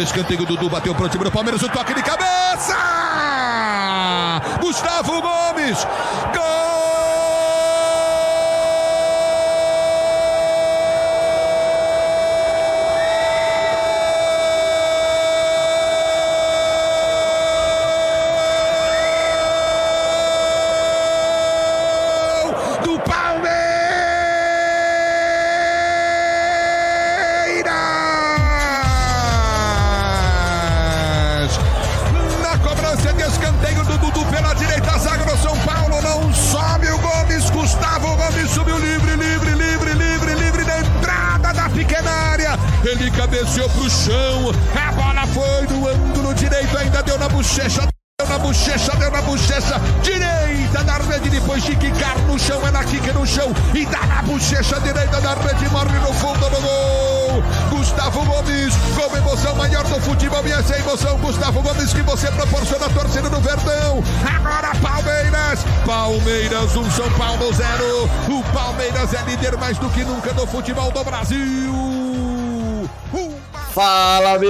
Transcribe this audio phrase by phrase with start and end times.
[0.00, 2.76] Escanteio, Dudu bateu pro time do Palmeiras, o toque de cabeça!
[4.60, 5.86] Gustavo Gomes!
[6.34, 6.81] Gol!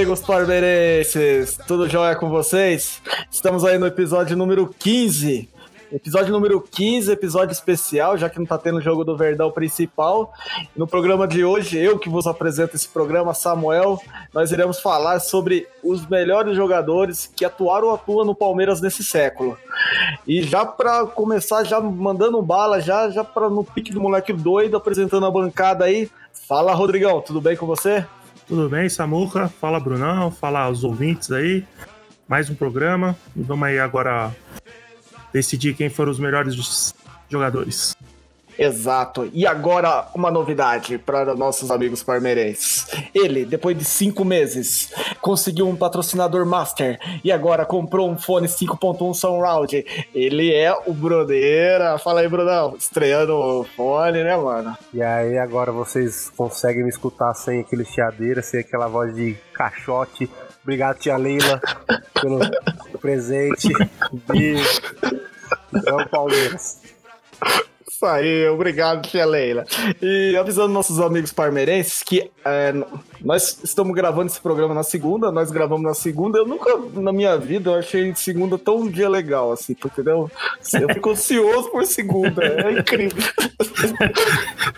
[0.03, 1.56] Amigos palmeirenses!
[1.64, 3.00] Tudo jóia com vocês?
[3.31, 5.48] Estamos aí no episódio número 15.
[5.92, 10.33] Episódio número 15, episódio especial, já que não tá tendo o jogo do Verdão principal.
[10.75, 13.97] No programa de hoje, eu que vos apresento esse programa, Samuel,
[14.34, 19.56] nós iremos falar sobre os melhores jogadores que atuaram ou atuam no Palmeiras nesse século.
[20.27, 24.77] E já para começar, já mandando bala, já, já para no pique do moleque doido,
[24.77, 26.11] apresentando a bancada aí.
[26.48, 28.05] Fala, Rodrigão, tudo bem com você?
[28.46, 29.48] Tudo bem, Samuca?
[29.48, 30.30] Fala, Brunão.
[30.30, 31.64] Fala aos ouvintes aí.
[32.28, 33.16] Mais um programa.
[33.36, 34.34] E vamos aí agora
[35.32, 36.94] decidir quem foram os melhores
[37.28, 37.96] jogadores.
[38.58, 39.28] Exato.
[39.33, 42.86] E agora uma novidade para nossos amigos palmeirenses.
[43.14, 49.14] Ele, depois de cinco meses, conseguiu um patrocinador master e agora comprou um fone 5.1
[49.14, 49.84] Surround.
[50.14, 51.98] Ele é o Brodeira.
[51.98, 52.75] Fala aí, Brunão.
[52.77, 54.76] Estreando o fone, né, mano?
[54.93, 60.31] E aí agora vocês conseguem me escutar sem aquele chiadeira, sem aquela voz de caixote.
[60.62, 61.60] Obrigado, tia Leila,
[62.21, 62.38] pelo
[63.00, 63.69] presente.
[64.28, 64.81] Beijo.
[65.72, 66.81] Vamos, Palmeiras.
[68.02, 69.64] Isso aí, obrigado, tia Leila.
[70.02, 72.74] E avisando nossos amigos parmeirenses que é,
[73.20, 76.36] nós estamos gravando esse programa na segunda, nós gravamos na segunda.
[76.36, 80.28] Eu nunca, na minha vida, eu achei segunda tão um dia legal, assim, entendeu?
[80.80, 83.22] Eu fico ansioso por segunda, é incrível.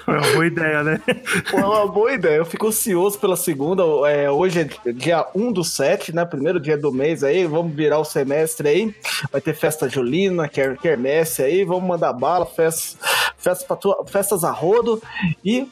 [0.05, 1.01] Foi uma boa ideia, né?
[1.47, 3.83] Foi uma boa ideia, eu fico ansioso pela segunda.
[4.07, 6.27] É, hoje é dia 1 do 7, né?
[6.27, 8.95] Primeiro dia do mês aí, vamos virar o semestre aí.
[9.33, 14.51] Vai ter festa julina, quer, quermesse aí, vamos mandar bala, festa festas, tua, festas a
[14.51, 15.03] rodo
[15.45, 15.69] e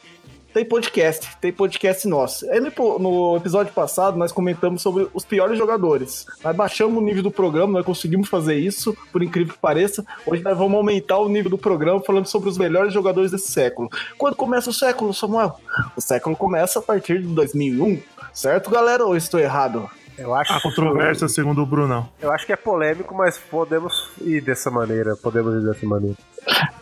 [0.53, 2.47] tem podcast, tem podcast nosso.
[2.51, 6.27] Aí no episódio passado nós comentamos sobre os piores jogadores.
[6.43, 10.05] Nós baixamos o nível do programa, nós conseguimos fazer isso, por incrível que pareça.
[10.27, 13.89] Hoje nós vamos aumentar o nível do programa falando sobre os melhores jogadores desse século.
[14.15, 15.57] Quando começa o século, Samuel?
[15.97, 17.99] O século começa a partir de 2001,
[18.31, 19.05] certo, galera?
[19.05, 19.89] Ou estou errado?
[20.17, 20.53] Eu acho.
[20.53, 22.09] A controvérsia, segundo o Brunão.
[22.21, 25.15] Eu acho que é polêmico, mas podemos ir dessa maneira.
[25.15, 26.17] Podemos ir dessa maneira.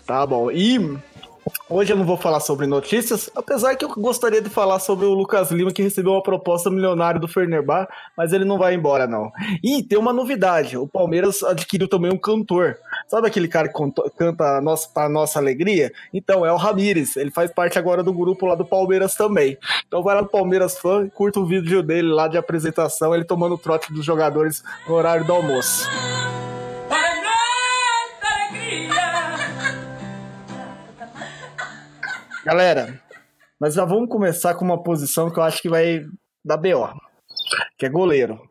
[0.05, 0.51] Tá bom.
[0.51, 0.97] E
[1.69, 5.13] Hoje eu não vou falar sobre notícias, apesar que eu gostaria de falar sobre o
[5.13, 9.31] Lucas Lima que recebeu uma proposta milionária do Fernerbar, mas ele não vai embora não.
[9.63, 12.77] E tem uma novidade, o Palmeiras adquiriu também um cantor.
[13.07, 13.73] Sabe aquele cara que
[14.17, 15.91] canta a nossa, a nossa alegria?
[16.13, 17.15] Então, é o Ramires.
[17.15, 19.57] Ele faz parte agora do grupo lá do Palmeiras também.
[19.87, 23.55] Então vai lá no Palmeiras Fã, curta o vídeo dele lá de apresentação, ele tomando
[23.55, 25.87] o trote dos jogadores no horário do almoço.
[32.43, 32.99] Galera,
[33.59, 36.01] nós já vamos começar com uma posição que eu acho que vai
[36.43, 36.89] dar BO,
[37.77, 38.41] que é goleiro.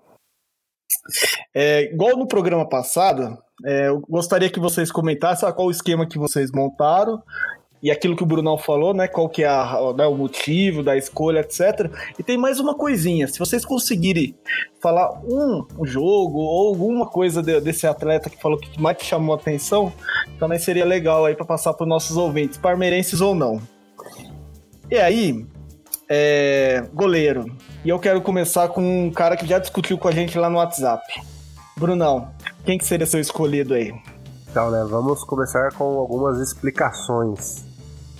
[1.53, 6.19] É, igual no programa passado, é, eu gostaria que vocês comentassem qual o esquema que
[6.19, 7.21] vocês montaram
[7.83, 9.09] e aquilo que o Brunão falou, né?
[9.09, 11.91] Qual que é a, né, o motivo da escolha, etc.
[12.17, 13.27] E tem mais uma coisinha.
[13.27, 14.37] Se vocês conseguirem
[14.81, 19.05] falar um, um jogo ou alguma coisa de, desse atleta que falou que mais te
[19.05, 19.93] chamou a atenção,
[20.39, 23.61] também seria legal aí para passar para os nossos ouvintes, parmeirenses ou não.
[24.91, 25.47] E aí,
[26.09, 27.47] é, goleiro.
[27.85, 30.57] E eu quero começar com um cara que já discutiu com a gente lá no
[30.57, 31.05] WhatsApp.
[31.77, 32.33] Brunão,
[32.65, 33.95] quem que seria seu escolhido aí?
[34.51, 37.65] Então, né, vamos começar com algumas explicações.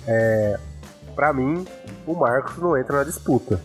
[0.07, 0.57] É,
[1.13, 1.67] para mim,
[2.07, 3.59] o Marcos não entra na disputa.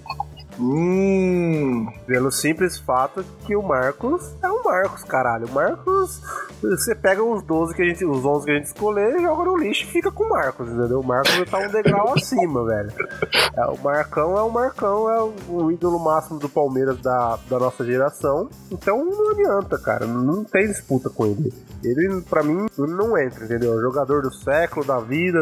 [0.58, 1.86] Hum.
[2.06, 5.46] Pelo simples fato que o Marcos é o Marcos, caralho.
[5.46, 6.20] O Marcos,
[6.62, 9.56] você pega os 12 que a gente, os 11 que a gente escolher, joga no
[9.56, 11.00] lixo e fica com o Marcos, entendeu?
[11.00, 12.92] O Marcos tá um degrau acima, velho.
[13.56, 17.58] É, o Marcão é o Marcão, é o, o ídolo máximo do Palmeiras da, da
[17.58, 18.48] nossa geração.
[18.70, 20.06] Então não adianta, cara.
[20.06, 21.52] Não tem disputa com ele.
[21.84, 23.78] Ele, pra mim, não entra, entendeu?
[23.78, 25.38] É jogador do século, da vida,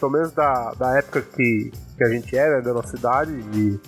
[0.00, 3.78] pelo menos da, da época que, que a gente era, né, da nossa idade, de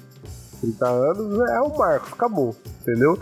[0.61, 3.19] 30 anos, é o Marcos, acabou, entendeu?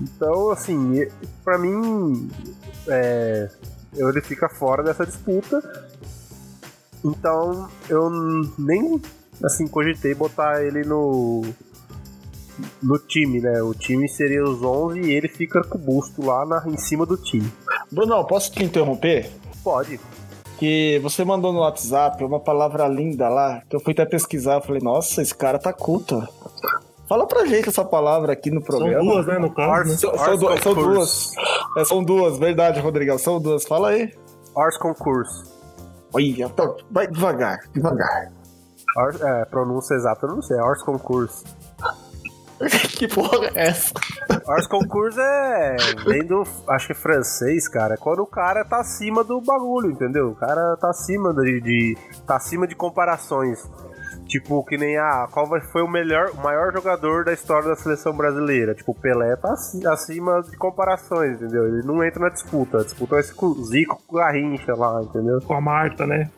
[0.00, 1.06] Então, assim,
[1.44, 2.30] pra mim,
[2.86, 3.48] é,
[3.96, 5.60] ele fica fora dessa disputa.
[7.04, 8.10] Então, eu
[8.58, 9.00] nem,
[9.42, 11.42] assim, cogitei botar ele no,
[12.82, 13.62] no time, né?
[13.62, 17.04] O time seria os 11 e ele fica com o busto lá na, em cima
[17.04, 17.50] do time.
[17.90, 19.30] Bruno, posso te interromper?
[19.62, 20.00] Pode.
[20.58, 24.82] Que você mandou no WhatsApp uma palavra linda lá, que eu fui até pesquisar, falei,
[24.82, 26.26] nossa, esse cara tá culto.
[27.08, 28.98] Fala pra gente essa palavra aqui no programa.
[28.98, 29.90] São duas, né, no caso.
[29.90, 29.96] Né?
[29.96, 31.32] São, são, du são duas.
[31.76, 33.16] É, são duas, verdade, Rodrigão.
[33.16, 33.64] São duas.
[33.64, 34.12] Fala aí.
[34.56, 35.56] Ars Concurso.
[36.12, 36.52] Olha,
[36.90, 38.32] vai devagar, devagar.
[38.96, 40.58] Ars, é, pronúncia exata, eu não sei.
[40.58, 41.44] Ars Concurso.
[42.98, 43.94] que porra é essa?
[44.46, 45.76] Ars Concurso é.
[46.06, 46.42] Vem do.
[46.68, 47.94] Acho que é francês, cara.
[47.94, 50.30] É quando o cara tá acima do bagulho, entendeu?
[50.30, 51.60] O cara tá acima de.
[51.60, 51.96] de
[52.26, 53.68] tá acima de comparações.
[54.26, 55.26] Tipo, que nem a.
[55.30, 58.74] Qual foi o melhor, o maior jogador da história da seleção brasileira?
[58.74, 59.54] Tipo, o Pelé tá
[59.92, 61.66] acima de comparações, entendeu?
[61.66, 62.78] Ele não entra na disputa.
[62.78, 65.40] A disputa vai ser com o Zico, com o Garrincha lá, entendeu?
[65.40, 66.28] Com a Marta, né?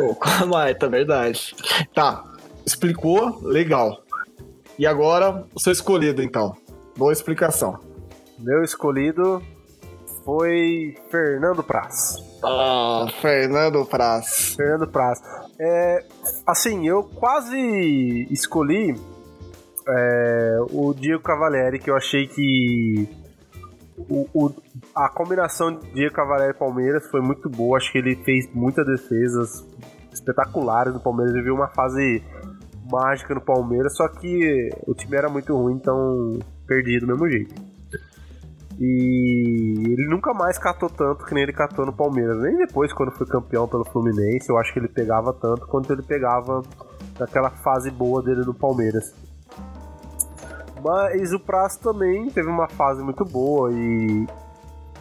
[0.00, 1.54] oh, com a Marta, verdade.
[1.94, 2.24] Tá,
[2.66, 4.02] explicou, legal.
[4.78, 6.54] E agora, o seu escolhido, então.
[6.96, 7.78] Boa explicação.
[8.38, 9.42] Meu escolhido
[10.24, 12.16] foi Fernando Praz.
[12.44, 14.54] Ah, Fernando Praz.
[14.56, 15.20] Fernando Praz.
[15.58, 16.04] É,
[16.46, 18.94] assim, eu quase escolhi
[19.88, 23.08] é, o Diego Cavalieri, que eu achei que
[23.96, 24.52] o, o,
[24.94, 27.78] a combinação de Diego Cavalieri e Palmeiras foi muito boa.
[27.78, 29.64] Acho que ele fez muitas defesas
[30.12, 31.34] espetaculares no Palmeiras.
[31.34, 32.22] Ele viu uma fase
[32.90, 37.54] mágica no Palmeiras, só que o time era muito ruim, então perdi do mesmo jeito.
[38.78, 42.36] E ele nunca mais catou tanto que nem ele catou no Palmeiras.
[42.42, 46.02] Nem depois, quando foi campeão pelo Fluminense, eu acho que ele pegava tanto quanto ele
[46.02, 46.62] pegava
[47.18, 49.14] naquela fase boa dele no Palmeiras.
[50.84, 54.26] Mas o Prazo também teve uma fase muito boa e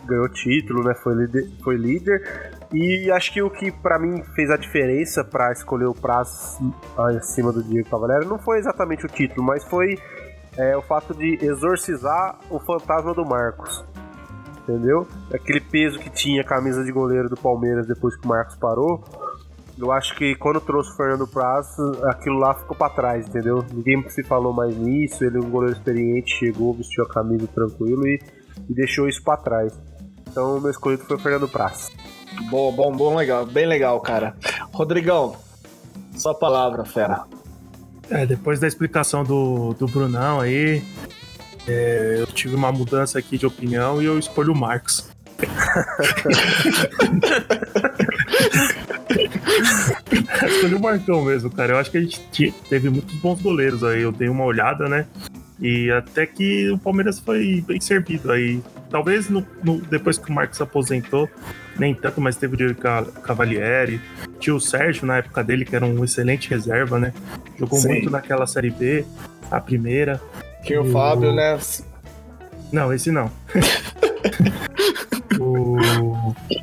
[0.06, 0.96] ganhou título, né?
[1.04, 2.55] Foi líder, foi líder.
[2.74, 7.52] E acho que o que para mim fez a diferença para escolher o Prazo acima
[7.52, 9.98] do Diego Cavalieri não foi exatamente o título, mas foi
[10.58, 13.84] é, o fato de exorcizar o fantasma do Marcos.
[14.64, 15.08] Entendeu?
[15.32, 19.04] Aquele peso que tinha a camisa de goleiro do Palmeiras depois que o Marcos parou.
[19.78, 21.68] Eu acho que quando trouxe o Fernando Praz,
[22.06, 23.64] aquilo lá ficou para trás, entendeu?
[23.72, 25.24] Ninguém se falou mais nisso.
[25.24, 28.20] Ele, um goleiro experiente, chegou, vestiu a camisa tranquilo e,
[28.70, 29.78] e deixou isso para trás.
[30.36, 31.90] Então, o meu escolhido foi o Fernando Praz.
[32.50, 34.36] Bom, bom, bom, legal, bem legal, cara.
[34.74, 35.38] Rodrigão,
[36.18, 37.24] sua palavra, fera.
[38.10, 40.84] É, depois da explicação do, do Brunão aí,
[41.66, 45.10] é, eu tive uma mudança aqui de opinião e eu escolho o Marcos.
[50.46, 51.72] escolhi o Marcão mesmo, cara.
[51.72, 54.02] Eu acho que a gente teve muitos bons goleiros aí.
[54.02, 55.08] Eu dei uma olhada, né?
[55.62, 58.62] E até que o Palmeiras foi bem servido aí.
[58.96, 61.30] Talvez no, no, depois que o Marcos aposentou,
[61.78, 62.80] nem tanto, mas teve o Diego
[63.22, 64.00] Cavalieri.
[64.40, 67.14] Tinha o Sérgio na época dele, que era um excelente reserva, né?
[67.60, 67.90] Jogou Sim.
[67.90, 69.06] muito naquela Série B,
[69.52, 70.22] a primeira.
[70.64, 71.60] Tinha o, o Fábio, né?
[72.72, 73.30] Não, esse não.
[75.42, 75.76] o,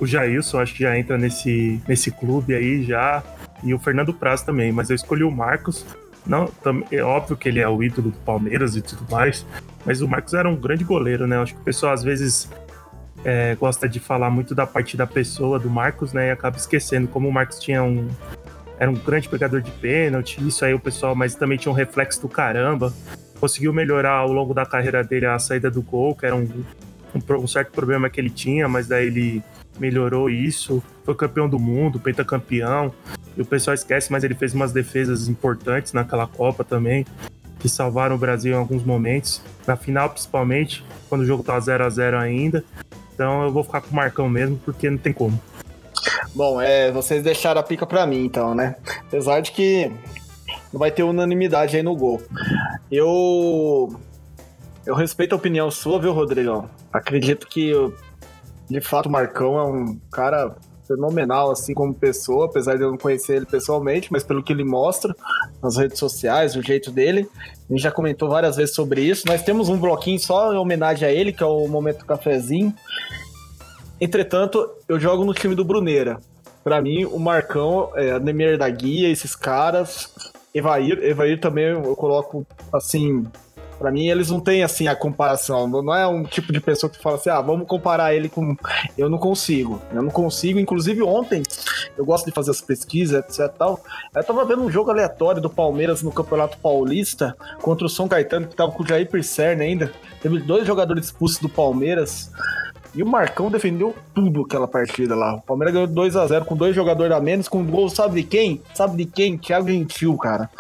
[0.00, 3.22] o Jailson acho que já entra nesse, nesse clube aí já.
[3.62, 5.84] E o Fernando Praz também, mas eu escolhi o Marcos.
[6.26, 6.48] Não,
[6.90, 9.44] é óbvio que ele é o ídolo do Palmeiras e tudo mais,
[9.84, 11.36] mas o Marcos era um grande goleiro, né?
[11.38, 12.48] Acho que o pessoal às vezes
[13.24, 16.28] é, gosta de falar muito da parte da pessoa do Marcos, né?
[16.28, 18.08] E acaba esquecendo como o Marcos tinha um
[18.78, 22.20] era um grande pegador de pênalti, isso aí o pessoal, mas também tinha um reflexo
[22.20, 22.92] do caramba.
[23.38, 26.48] Conseguiu melhorar ao longo da carreira dele a saída do gol, que era um,
[27.14, 29.42] um, um certo problema que ele tinha, mas daí ele
[29.82, 30.80] melhorou isso.
[31.04, 32.94] Foi campeão do mundo, pentacampeão.
[33.36, 37.04] E o pessoal esquece, mas ele fez umas defesas importantes naquela Copa também,
[37.58, 39.42] que salvaram o Brasil em alguns momentos.
[39.66, 42.64] Na final, principalmente, quando o jogo tava 0 a 0 ainda.
[43.12, 45.40] Então eu vou ficar com o Marcão mesmo, porque não tem como.
[46.34, 48.76] Bom, é, vocês deixaram a pica pra mim, então, né?
[49.06, 49.90] Apesar de que
[50.72, 52.22] não vai ter unanimidade aí no gol.
[52.90, 53.98] Eu.
[54.84, 56.68] Eu respeito a opinião sua, viu, Rodrigão?
[56.92, 57.72] Acredito que,
[58.68, 62.98] de fato, o Marcão é um cara fenomenal, assim, como pessoa, apesar de eu não
[62.98, 65.14] conhecer ele pessoalmente, mas pelo que ele mostra
[65.62, 67.28] nas redes sociais, o jeito dele.
[67.68, 69.26] A gente já comentou várias vezes sobre isso.
[69.26, 72.74] Nós temos um bloquinho só em homenagem a ele, que é o Momento Cafezinho.
[74.00, 76.18] Entretanto, eu jogo no time do Bruneira.
[76.64, 80.12] Para mim, o Marcão, é, Ademir da Guia, esses caras,
[80.54, 83.26] Evair, Evair também eu coloco assim,
[83.82, 85.66] Pra mim, eles não têm, assim, a comparação.
[85.66, 88.56] Não é um tipo de pessoa que fala assim, ah, vamos comparar ele com.
[88.96, 89.82] Eu não consigo.
[89.92, 90.60] Eu não consigo.
[90.60, 91.42] Inclusive, ontem,
[91.98, 93.52] eu gosto de fazer as pesquisas, etc.
[93.58, 93.80] Tal.
[94.14, 98.46] Eu tava vendo um jogo aleatório do Palmeiras no Campeonato Paulista contra o São Caetano,
[98.46, 99.92] que tava com o Jair Pisserni ainda.
[100.20, 102.30] Teve dois jogadores expulsos do Palmeiras.
[102.94, 105.36] E o Marcão defendeu tudo aquela partida lá.
[105.36, 108.28] O Palmeiras ganhou 2 a 0 com dois jogadores a menos, com gol, sabe de
[108.28, 108.60] quem?
[108.74, 109.38] Sabe de quem?
[109.38, 110.50] Thiago Gentil, cara.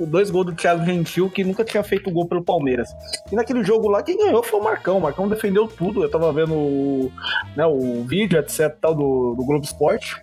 [0.00, 2.88] Dois gols do Thiago Gentil, que nunca tinha feito gol pelo Palmeiras.
[3.30, 4.96] E naquele jogo lá, quem ganhou foi o Marcão.
[4.96, 6.02] O Marcão defendeu tudo.
[6.02, 7.12] Eu tava vendo o,
[7.54, 10.16] né, o vídeo, etc, tal, do, do Globo Esporte.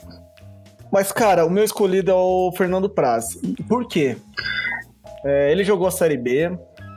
[0.92, 3.38] Mas, cara, o meu escolhido é o Fernando Praz.
[3.68, 4.18] Por quê?
[5.24, 6.52] É, ele jogou a Série B,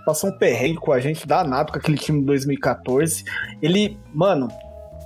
[0.06, 3.24] passou um perrengue com a gente danado com aquele time de 2014.
[3.60, 4.46] Ele, mano,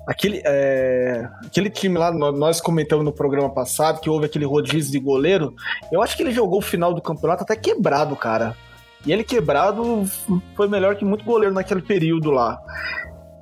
[0.07, 5.01] aquele, é, aquele time lá, nós comentamos no programa passado que houve aquele rodízio de
[5.01, 5.55] goleiro.
[5.91, 8.55] Eu acho que ele jogou o final do campeonato até quebrado, cara.
[9.07, 10.05] E ele quebrado
[10.55, 12.61] foi melhor que muito goleiro naquele período lá.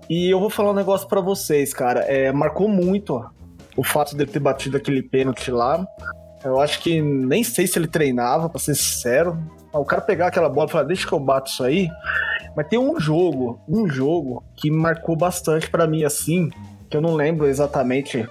[0.09, 2.01] E eu vou falar um negócio para vocês, cara.
[2.03, 3.31] É, marcou muito ó,
[3.77, 5.85] o fato de ele ter batido aquele pênalti lá.
[6.45, 9.37] Eu acho que nem sei se ele treinava, pra ser sincero.
[9.73, 11.89] O cara pegar aquela bola e falar, deixa que eu bato isso aí.
[12.57, 16.51] Mas tem um jogo, um jogo que marcou bastante para mim assim,
[16.89, 18.27] que eu não lembro exatamente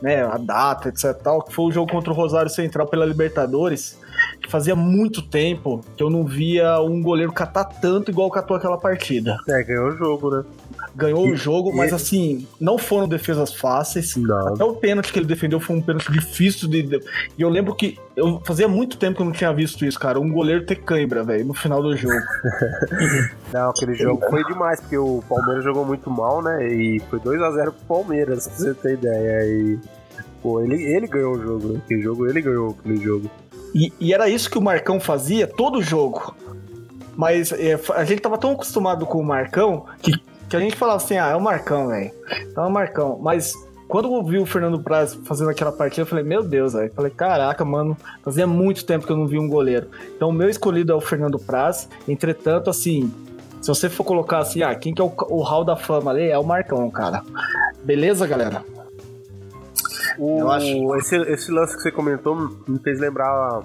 [0.00, 1.14] né, a data, etc.
[1.14, 3.98] Tal, que foi o jogo contra o Rosário Central pela Libertadores.
[4.40, 8.78] Que fazia muito tempo que eu não via um goleiro catar tanto igual catou aquela
[8.78, 9.36] partida.
[9.48, 10.44] É, ganhou o jogo, né?
[10.94, 14.16] Ganhou e, o jogo, mas assim, não foram defesas fáceis.
[14.16, 14.48] Não.
[14.48, 17.00] Até o pênalti que ele defendeu foi um pênalti difícil de.
[17.38, 20.20] E eu lembro que eu fazia muito tempo que eu não tinha visto isso, cara.
[20.20, 22.14] Um goleiro ter cãibra, velho, no final do jogo.
[23.52, 26.66] não, aquele jogo foi demais, porque o Palmeiras jogou muito mal, né?
[26.66, 29.44] E foi 2 a 0 pro Palmeiras, pra você ter ideia.
[29.46, 29.78] E.
[30.42, 31.80] Pô, ele, ele ganhou o jogo, né?
[31.84, 33.30] Aquele jogo, ele ganhou aquele jogo.
[33.74, 36.34] E, e era isso que o Marcão fazia todo jogo.
[37.16, 40.12] Mas é, a gente tava tão acostumado com o Marcão que
[40.52, 42.10] que a gente falava assim, ah, é o Marcão, velho.
[42.42, 43.18] Então é o Marcão.
[43.22, 43.54] Mas
[43.88, 46.92] quando eu vi o Fernando Praz fazendo aquela partida, eu falei, meu Deus, velho.
[46.92, 49.88] Falei, caraca, mano, fazia muito tempo que eu não vi um goleiro.
[50.14, 51.88] Então o meu escolhido é o Fernando Praz.
[52.06, 53.10] Entretanto, assim,
[53.62, 56.28] se você for colocar assim, ah, quem que é o, o hall da fama ali?
[56.28, 57.22] É o Marcão, cara.
[57.82, 58.62] Beleza, galera?
[60.18, 60.96] O, eu acho...
[60.96, 62.36] esse, esse lance que você comentou
[62.68, 63.62] me fez lembrar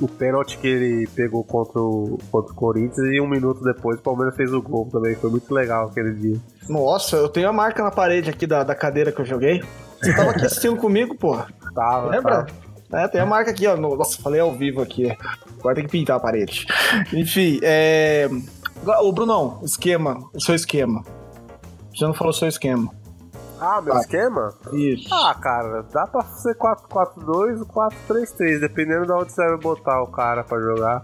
[0.00, 4.02] o pênalti que ele pegou contra o, contra o Corinthians e um minuto depois o
[4.02, 5.14] Palmeiras fez o gol também.
[5.14, 6.36] Foi muito legal aquele dia.
[6.68, 9.62] Nossa, eu tenho a marca na parede aqui da, da cadeira que eu joguei.
[10.00, 11.36] Você tava aqui assistindo comigo, pô.
[11.74, 12.10] Tava.
[12.10, 12.46] Lembra?
[12.46, 13.04] Tava.
[13.04, 13.76] É, tem a marca aqui, ó.
[13.76, 15.14] Nossa, falei ao vivo aqui.
[15.58, 16.66] Agora tem que pintar a parede.
[17.12, 18.28] Enfim, é.
[19.02, 20.18] Ô, Brunão, esquema.
[20.32, 21.02] O seu esquema.
[21.94, 22.90] Você não falou o seu esquema.
[23.60, 24.54] Ah, meu ah, esquema?
[24.72, 25.12] Isso.
[25.12, 30.06] Ah, cara, dá pra ser 4-4-2 ou 4-3-3, dependendo de onde você vai botar o
[30.06, 31.02] cara pra jogar.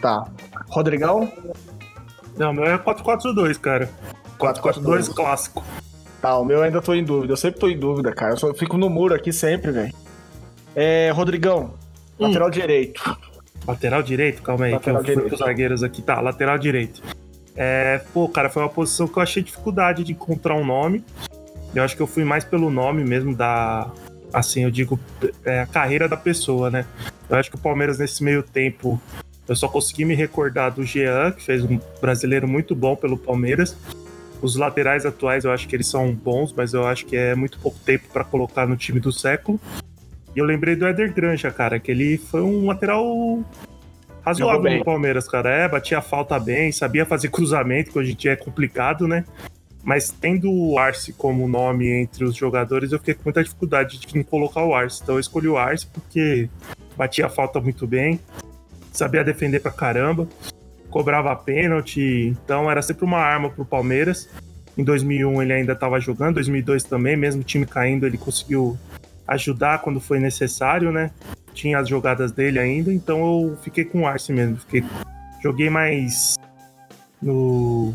[0.00, 0.24] Tá.
[0.68, 1.30] Rodrigão?
[2.36, 3.90] Não, meu é 4-4-2, cara.
[4.38, 5.64] 4-4-2 clássico.
[6.20, 7.32] Tá, o meu ainda tô em dúvida.
[7.32, 8.32] Eu sempre tô em dúvida, cara.
[8.32, 9.94] Eu só fico no muro aqui sempre, velho.
[10.74, 11.74] É, Rodrigão,
[12.18, 12.26] hum.
[12.26, 13.16] lateral direito.
[13.66, 14.42] Lateral direito?
[14.42, 16.02] Calma aí, lateral que eu fui com os zagueiros aqui.
[16.02, 17.02] Tá, lateral direito.
[17.56, 21.02] É, pô, cara, foi uma posição que eu achei dificuldade de encontrar um nome.
[21.76, 23.90] Eu acho que eu fui mais pelo nome mesmo da.
[24.32, 24.98] Assim, eu digo,
[25.44, 26.86] é, a carreira da pessoa, né?
[27.28, 29.00] Eu acho que o Palmeiras, nesse meio tempo,
[29.46, 33.76] eu só consegui me recordar do Jean, que fez um brasileiro muito bom pelo Palmeiras.
[34.40, 37.58] Os laterais atuais eu acho que eles são bons, mas eu acho que é muito
[37.58, 39.60] pouco tempo para colocar no time do século.
[40.34, 43.44] E eu lembrei do Éder Granja, cara, que ele foi um lateral
[44.22, 45.50] razoável no Palmeiras, cara.
[45.50, 49.24] É, batia a falta bem, sabia fazer cruzamento, que hoje em dia é complicado, né?
[49.86, 54.24] Mas tendo o Arce como nome entre os jogadores, eu fiquei com muita dificuldade de
[54.24, 55.00] colocar o Arce.
[55.00, 56.50] Então eu escolhi o Arce porque
[56.96, 58.18] batia a falta muito bem,
[58.92, 60.26] sabia defender pra caramba,
[60.90, 62.00] cobrava pênalti,
[62.30, 64.28] então era sempre uma arma pro Palmeiras.
[64.76, 68.76] Em 2001 ele ainda estava jogando, 2002 também, mesmo time caindo, ele conseguiu
[69.28, 71.12] ajudar quando foi necessário, né?
[71.54, 74.56] Tinha as jogadas dele ainda, então eu fiquei com o Arce mesmo.
[74.56, 74.84] Fiquei,
[75.40, 76.34] joguei mais
[77.22, 77.94] no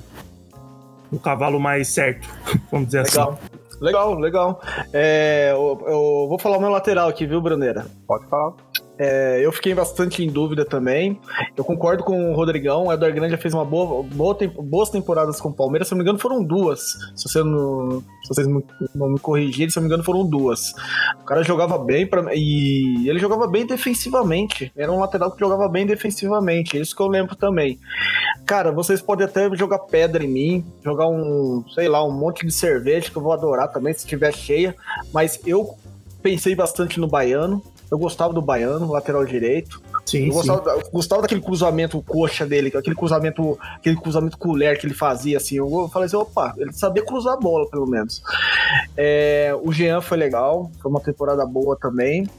[1.12, 2.28] um cavalo mais certo,
[2.72, 3.32] vamos dizer legal.
[3.32, 3.62] assim.
[3.82, 4.62] Legal, legal.
[4.94, 7.88] É, eu, eu, vou falar o meu lateral aqui, viu, Bruneira?
[8.08, 8.54] Pode falar.
[8.98, 11.20] É, eu fiquei bastante em dúvida também.
[11.58, 12.86] Eu concordo com o Rodrigão.
[12.86, 15.88] O Eduardo Grande já fez uma boa, boa boas temporadas com o Palmeiras.
[15.88, 16.98] Se não me engano, foram duas.
[17.16, 18.48] Se, você não, se vocês
[18.94, 20.74] não me corrigirem, se não me engano, foram duas.
[21.20, 24.72] O cara jogava bem pra, e ele jogava bem defensivamente.
[24.76, 26.80] Era um lateral que jogava bem defensivamente.
[26.80, 27.80] Isso que eu lembro também.
[28.46, 32.52] Cara, vocês podem até jogar pedra em mim, jogar um, sei lá, um monte de
[32.52, 34.76] cerveja que eu vou adorar também se estiver cheia.
[35.14, 35.76] Mas eu
[36.22, 37.62] pensei bastante no Baiano.
[37.92, 39.82] Eu gostava do Baiano, lateral direito.
[40.06, 40.90] Sim, eu gostava, sim.
[40.94, 45.58] gostava, daquele cruzamento coxa dele, aquele cruzamento, aquele cruzamento colher que ele fazia, assim.
[45.58, 48.24] Eu falei assim, opa, ele sabia cruzar a bola, pelo menos.
[48.96, 52.30] É, o Jean foi legal, foi uma temporada boa também.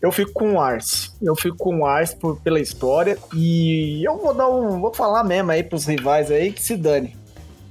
[0.00, 1.14] Eu fico com o Ars.
[1.22, 3.16] Eu fico com o Ars por, pela história.
[3.34, 4.80] E eu vou dar um.
[4.80, 7.16] Vou falar mesmo aí pros rivais aí que se dane.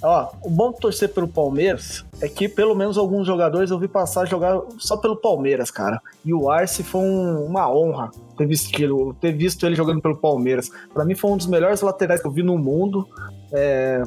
[0.04, 3.88] Ó, o bom de torcer pelo Palmeiras é que pelo menos alguns jogadores eu vi
[3.88, 6.02] passar a jogar só pelo Palmeiras, cara.
[6.26, 10.18] E o Arce foi um, uma honra ter visto, ele, ter visto ele jogando pelo
[10.18, 10.72] Palmeiras.
[10.92, 13.08] Para mim foi um dos melhores laterais que eu vi no mundo.
[13.54, 14.02] É,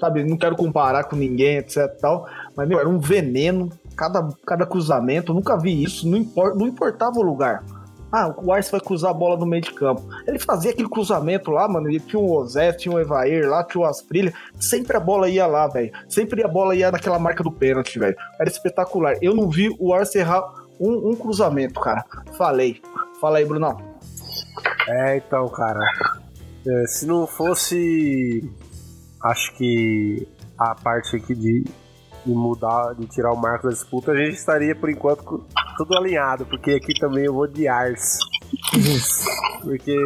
[0.00, 3.70] sabe, não quero comparar com ninguém, etc tal, mas meu, era um veneno.
[3.94, 7.62] Cada, cada cruzamento, nunca vi isso, não, import, não importava o lugar.
[8.12, 10.02] Ah, o Arce vai cruzar a bola no meio de campo.
[10.26, 11.90] Ele fazia aquele cruzamento lá, mano.
[11.90, 14.32] E tinha o Ozé, tinha o Evair lá, tinha o Asprilha.
[14.58, 15.92] Sempre a bola ia lá, velho.
[16.08, 18.16] Sempre a bola ia naquela marca do pênalti, velho.
[18.38, 19.16] Era espetacular.
[19.22, 20.42] Eu não vi o Arce errar
[20.80, 22.04] um, um cruzamento, cara.
[22.36, 22.80] Falei.
[23.20, 23.76] Fala aí, Brunão.
[24.88, 25.80] É, então, cara.
[26.66, 28.50] É, se não fosse.
[29.22, 30.26] Acho que
[30.58, 31.64] a parte aqui de,
[32.24, 35.44] de mudar, de tirar o marco da disputa, a gente estaria por enquanto
[35.76, 38.18] tudo alinhado, porque aqui também eu vou de Ars.
[39.62, 39.96] porque,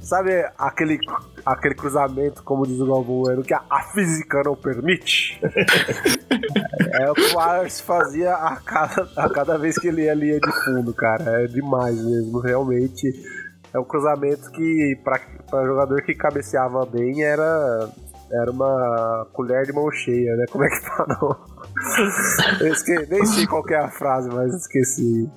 [0.00, 0.98] sabe aquele,
[1.44, 5.40] aquele cruzamento, como diz o Galvão que a, a física não permite?
[7.00, 10.40] é, o que o Ars fazia a cada, a cada vez que ele ia linha
[10.40, 11.42] de fundo, cara.
[11.42, 13.12] É demais mesmo, realmente.
[13.72, 17.88] É um cruzamento que, para jogador que cabeceava bem, era
[18.32, 20.44] era uma colher de mão cheia, né?
[20.50, 21.38] Como é que fala?
[22.62, 23.06] esque...
[23.10, 25.30] Nem sei qual é a frase, mas esqueci.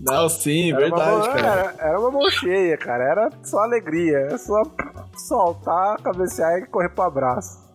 [0.00, 1.46] Não, sim, era verdade, uma, cara.
[1.46, 3.04] Era, era, uma mão cheia, cara.
[3.04, 4.18] Era só alegria.
[4.18, 4.62] Era só
[5.26, 7.67] soltar, cabecear e correr pro abraço.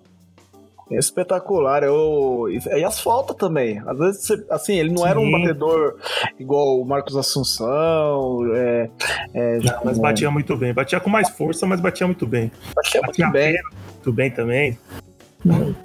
[0.98, 1.84] Espetacular.
[1.84, 2.48] Eu...
[2.50, 3.82] E as faltas também.
[3.86, 5.10] Às vezes, assim, ele não Sim.
[5.10, 5.96] era um batedor
[6.40, 8.42] igual o Marcos Assunção.
[8.54, 8.90] É,
[9.34, 10.74] é, mas batia muito bem.
[10.74, 12.52] Batia com mais força, mas batia muito bem.
[12.76, 13.54] Batia, batia muito bem.
[13.94, 14.78] Muito bem também.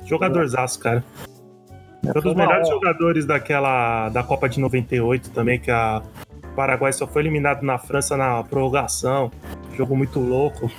[0.04, 1.04] Jogadorzaço, cara.
[2.02, 6.02] Foi um dos melhores jogadores daquela da Copa de 98 também, que a
[6.54, 9.30] Paraguai só foi eliminado na França na prorrogação.
[9.76, 10.70] Jogo muito louco.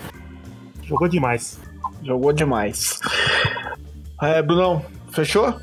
[0.83, 1.59] Jogou demais.
[2.03, 2.99] Jogou demais.
[4.21, 5.55] É, Brunão, fechou?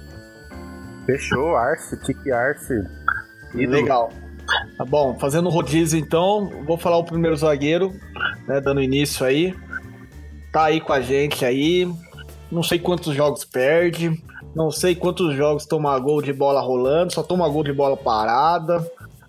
[1.04, 2.74] Fechou, Arce, Tique Arce.
[3.54, 4.10] Legal.
[4.78, 7.92] Tá bom, fazendo rodízio então, vou falar o primeiro zagueiro,
[8.46, 9.54] né, dando início aí.
[10.52, 11.86] Tá aí com a gente aí,
[12.50, 14.22] não sei quantos jogos perde,
[14.54, 18.78] não sei quantos jogos toma gol de bola rolando, só toma gol de bola parada.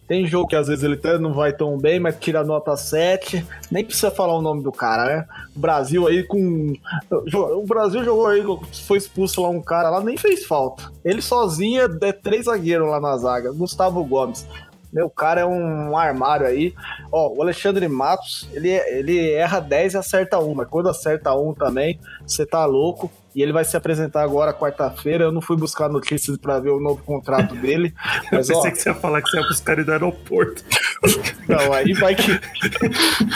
[0.08, 3.46] Tem jogo que às vezes ele até não vai tão bem, mas tira nota 7.
[3.70, 5.26] Nem precisa falar o nome do cara, né?
[5.56, 6.74] O Brasil aí com.
[7.12, 8.41] O Brasil jogou aí,
[8.86, 10.89] foi expulso lá um cara lá, nem fez falta.
[11.04, 13.52] Ele sozinho é três zagueiros lá na zaga.
[13.52, 14.48] Gustavo Gomes.
[14.91, 16.74] Meu cara é um armário aí.
[17.12, 20.65] Ó, o Alexandre Matos, ele, ele erra 10 e acerta uma.
[20.65, 23.12] Quando acerta um também, você tá louco.
[23.38, 25.26] E ele vai se apresentar agora quarta-feira.
[25.26, 27.93] Eu não fui buscar notícias para ver o novo contrato dele.
[28.34, 30.63] Mas, Eu pensei ó, que você ia falar que você ia buscar ele no aeroporto.
[31.47, 32.32] Não, aí vai que.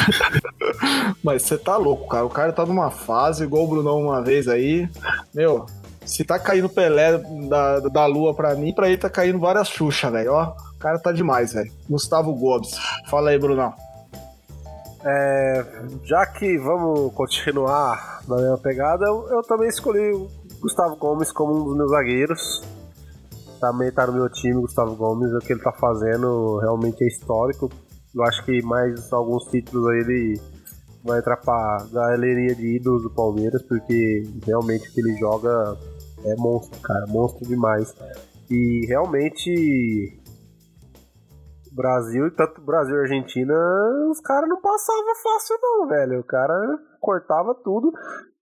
[1.23, 2.25] mas você tá louco, cara.
[2.25, 4.89] O cara tá numa fase, igual o Brunão uma vez aí.
[5.33, 5.67] Meu,
[6.03, 10.09] se tá caindo Pelé da, da lua pra mim, pra ele tá caindo várias Xuxa,
[10.09, 10.33] velho.
[10.33, 11.71] Ó, o cara tá demais, velho.
[11.87, 12.75] Gustavo Gomes.
[13.07, 13.73] Fala aí, Brunão.
[15.03, 15.65] É,
[16.03, 21.55] já que vamos continuar na mesma pegada, eu, eu, também escolhi o Gustavo Gomes como
[21.55, 22.61] um dos meus zagueiros.
[23.59, 25.33] Também tá no meu time, Gustavo Gomes.
[25.33, 27.69] O que ele tá fazendo realmente é histórico.
[28.13, 30.41] Eu acho que mais alguns títulos aí ele
[31.03, 35.77] vai entrar pra galeria de ídolos do Palmeiras, porque realmente o que ele joga
[36.25, 37.95] é monstro, cara, monstro demais.
[38.49, 40.20] E realmente
[41.71, 43.53] Brasil, tanto Brasil e Argentina,
[44.09, 46.19] os caras não passavam fácil não, velho.
[46.19, 46.53] O cara
[46.99, 47.93] cortava tudo.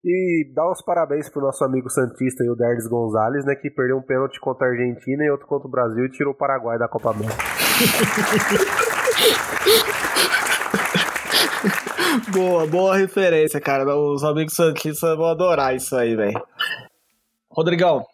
[0.04, 3.54] E dá os parabéns pro nosso amigo Santista e o Derdes Gonzalez, né?
[3.54, 6.38] Que perdeu um pênalti contra a Argentina e outro contra o Brasil e tirou o
[6.38, 7.36] Paraguai da Copa América.
[12.32, 13.94] boa, boa referência, cara.
[13.94, 16.42] Os amigos Santistas vão adorar isso aí, velho.
[17.52, 18.06] Rodrigão,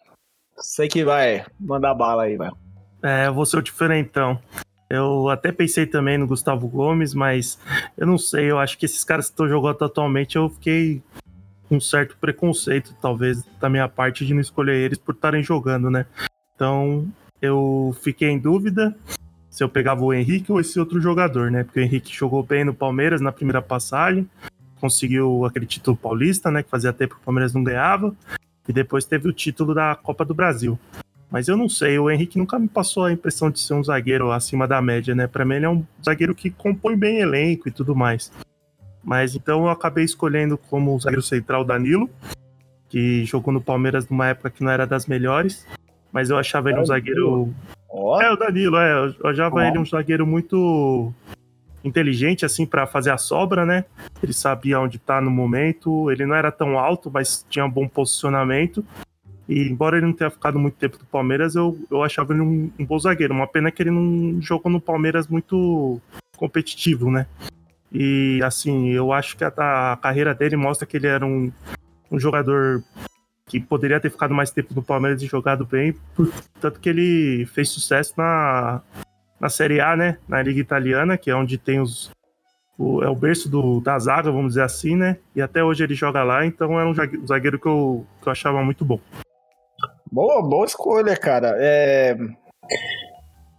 [0.58, 2.56] sei que vai mandar bala aí, velho.
[3.02, 4.38] É, eu vou ser o diferentão.
[4.88, 7.58] Eu até pensei também no Gustavo Gomes, mas
[7.96, 11.02] eu não sei, eu acho que esses caras que estão jogando atualmente, eu fiquei
[11.68, 15.90] com um certo preconceito, talvez, da minha parte, de não escolher eles por estarem jogando,
[15.90, 16.06] né?
[16.54, 17.06] Então,
[17.42, 18.96] eu fiquei em dúvida
[19.50, 21.64] se eu pegava o Henrique ou esse outro jogador, né?
[21.64, 24.28] Porque o Henrique jogou bem no Palmeiras na primeira passagem,
[24.80, 26.62] conseguiu aquele título paulista, né?
[26.62, 28.14] Que fazia tempo que o Palmeiras não ganhava,
[28.68, 30.78] e depois teve o título da Copa do Brasil.
[31.30, 34.30] Mas eu não sei, o Henrique nunca me passou a impressão de ser um zagueiro
[34.30, 35.26] acima da média, né?
[35.26, 38.32] Para mim ele é um zagueiro que compõe bem elenco e tudo mais.
[39.02, 42.08] Mas então eu acabei escolhendo como zagueiro central Danilo,
[42.88, 45.66] que jogou no Palmeiras numa época que não era das melhores,
[46.12, 47.54] mas eu achava ele um zagueiro.
[47.88, 49.60] Ó, É, o Danilo, é, eu achava Ó.
[49.60, 51.12] ele um zagueiro muito
[51.84, 53.84] inteligente, assim, para fazer a sobra, né?
[54.22, 57.86] Ele sabia onde tá no momento, ele não era tão alto, mas tinha um bom
[57.86, 58.84] posicionamento.
[59.48, 62.70] E embora ele não tenha ficado muito tempo no Palmeiras, eu, eu achava ele um,
[62.78, 63.32] um bom zagueiro.
[63.32, 66.00] Uma pena que ele não jogou no Palmeiras muito
[66.36, 67.26] competitivo, né?
[67.92, 69.48] E assim, eu acho que a,
[69.92, 71.52] a carreira dele mostra que ele era um,
[72.10, 72.82] um jogador
[73.46, 75.94] que poderia ter ficado mais tempo no Palmeiras e jogado bem,
[76.60, 78.82] tanto que ele fez sucesso na,
[79.40, 80.18] na Série A, né?
[80.28, 82.10] Na Liga Italiana, que é onde tem os.
[82.76, 85.16] O, é o berço do, da zaga, vamos dizer assim, né?
[85.34, 88.28] E até hoje ele joga lá, então era um zague- um zagueiro que eu, que
[88.28, 89.00] eu achava muito bom.
[90.10, 91.54] Boa, boa escolha, cara.
[91.58, 92.16] É...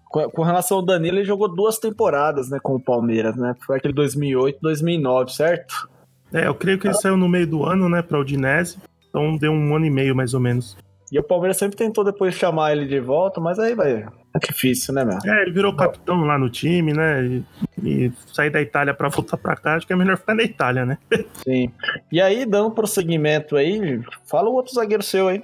[0.09, 3.53] Com, relação ao Danilo, ele jogou duas temporadas, né, com o Palmeiras, né?
[3.65, 5.89] Foi aquele 2008, 2009, certo?
[6.33, 8.77] É, eu creio que ele saiu no meio do ano, né, pra Udinese,
[9.09, 10.77] então deu um ano e meio mais ou menos.
[11.11, 14.05] E o Palmeiras sempre tentou depois chamar ele de volta, mas aí vai.
[14.35, 15.17] É difícil, né, meu?
[15.25, 17.25] É, ele virou capitão lá no time, né?
[17.25, 17.45] E,
[17.81, 20.85] e sair da Itália pra voltar pra cá, acho que é melhor ficar na Itália,
[20.85, 20.97] né?
[21.43, 21.71] Sim.
[22.11, 25.43] E aí, dando prosseguimento aí, fala o outro zagueiro seu aí.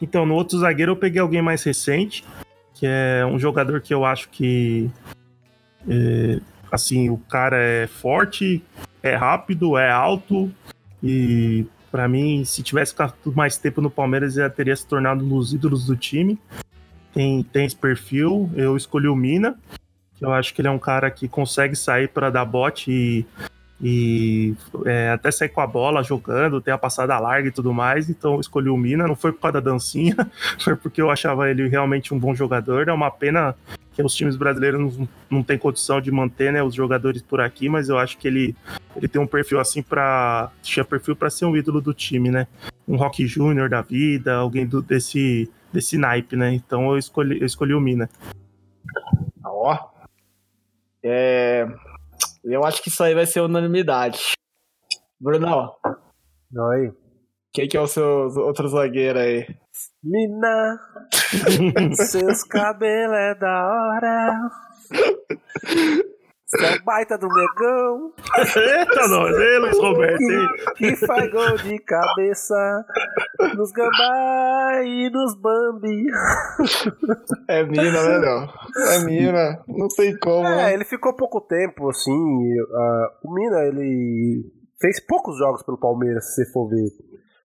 [0.00, 2.24] Então, no outro zagueiro eu peguei alguém mais recente,
[2.74, 4.90] que é um jogador que eu acho que.
[5.88, 6.40] é,
[6.72, 8.62] assim, o cara é forte,
[9.02, 10.50] é rápido, é alto
[11.02, 11.66] e.
[11.90, 15.28] Pra mim, se tivesse ficado mais tempo no Palmeiras, ele já teria se tornado um
[15.28, 16.38] dos ídolos do time.
[17.12, 18.48] Tem, tem esse perfil.
[18.54, 19.58] Eu escolhi o Mina,
[20.14, 23.26] que eu acho que ele é um cara que consegue sair para dar bote e,
[23.82, 28.10] e é, até sair com a bola jogando, tem a passada larga e tudo mais.
[28.10, 29.08] Então escolhi o Mina.
[29.08, 30.14] Não foi por causa da dancinha,
[30.60, 32.88] foi porque eu achava ele realmente um bom jogador.
[32.88, 33.54] É uma pena
[33.92, 37.68] que os times brasileiros não, não têm condição de manter né, os jogadores por aqui,
[37.68, 38.54] mas eu acho que ele,
[38.94, 42.46] ele tem um perfil assim para tinha perfil para ser um ídolo do time, né?
[42.86, 46.52] Um Rock Júnior da vida, alguém do, desse desse naipe, né?
[46.52, 48.10] Então eu escolhi eu escolhi o Mina.
[49.42, 49.78] Ó.
[51.02, 51.66] É...
[52.44, 54.32] Eu acho que isso aí vai ser unanimidade.
[55.20, 55.76] Bruno,
[56.56, 56.92] Oi.
[57.52, 58.04] quem que é o seu
[58.38, 59.46] outro zagueiro aí?
[60.02, 60.80] Mina,
[61.94, 64.50] seus cabelos é da hora.
[66.52, 70.48] Você é baita do negão Eita, nós, ei, Luiz Roberto, hein?
[70.76, 72.84] que faz gol de cabeça
[73.56, 76.06] nos gambá e nos bambi.
[77.48, 78.48] É Mina, né, não?
[78.94, 79.62] É Mina.
[79.68, 80.74] Não tem como, É, né?
[80.74, 82.12] ele ficou pouco tempo, assim.
[82.74, 84.42] ah, o Mina, ele
[84.80, 86.88] fez poucos jogos pelo Palmeiras, se você for ver.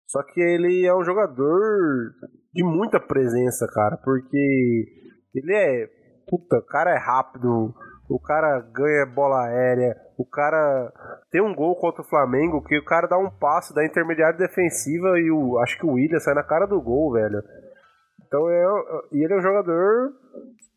[0.06, 1.70] Só que ele é um jogador
[2.54, 4.84] de muita presença, cara, porque
[5.34, 5.88] ele é.
[6.28, 7.74] Puta, o cara é rápido,
[8.12, 10.92] o cara ganha bola aérea, o cara
[11.31, 15.18] tem um gol contra o Flamengo que o cara dá um passe da intermediária defensiva
[15.18, 17.42] e o, acho que o William sai na cara do gol, velho.
[18.27, 18.64] Então é.
[19.12, 20.12] E ele é um jogador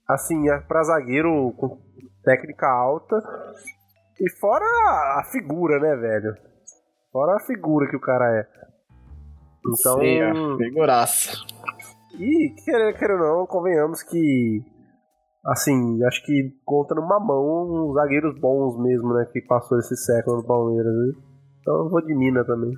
[0.07, 1.77] assim, é pra zagueiro com
[2.23, 3.17] técnica alta.
[4.19, 4.65] E fora
[5.19, 6.37] a figura, né, velho?
[7.11, 8.47] Fora a figura que o cara é.
[9.59, 9.99] Então.
[9.99, 10.33] Sim, é.
[10.57, 11.31] Figuraça.
[12.17, 14.63] E querer ou não, convenhamos que.
[15.45, 19.27] Assim, acho que conta numa mão uns zagueiros bons mesmo, né?
[19.31, 21.13] Que passou esse século no Palmeiras, né?
[21.61, 22.75] Então eu vou de Mina também.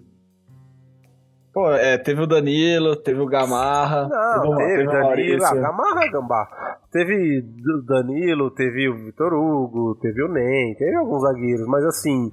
[1.53, 4.07] Pô, é, teve o Danilo, teve o Gamarra.
[4.07, 5.43] Não, teve, o Danilo.
[5.43, 6.77] Ah, Gamarra, Gambá.
[6.91, 12.31] Teve o Danilo, teve o Vitor Hugo, teve o Nem, teve alguns zagueiros, mas assim.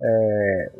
[0.00, 0.72] É,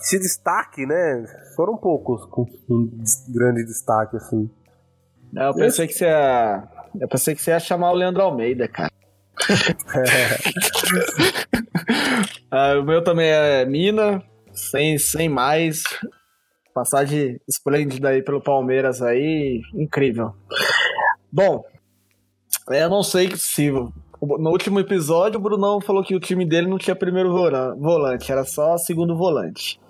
[0.00, 1.24] esse destaque, né?
[1.56, 2.90] Foram poucos com um
[3.34, 4.48] grande destaque, assim.
[5.32, 6.68] Não, eu pensei que você ia.
[7.00, 8.90] Eu pensei que você ia chamar o Leandro Almeida, cara.
[12.50, 15.82] Ah, o meu também é Mina, sem, sem mais.
[16.72, 20.34] Passagem esplêndida aí pelo Palmeiras aí, incrível.
[21.32, 21.64] Bom,
[22.68, 23.70] eu não sei se.
[23.70, 28.30] No último episódio, o Brunão falou que o time dele não tinha primeiro vola- volante,
[28.30, 29.80] era só segundo volante.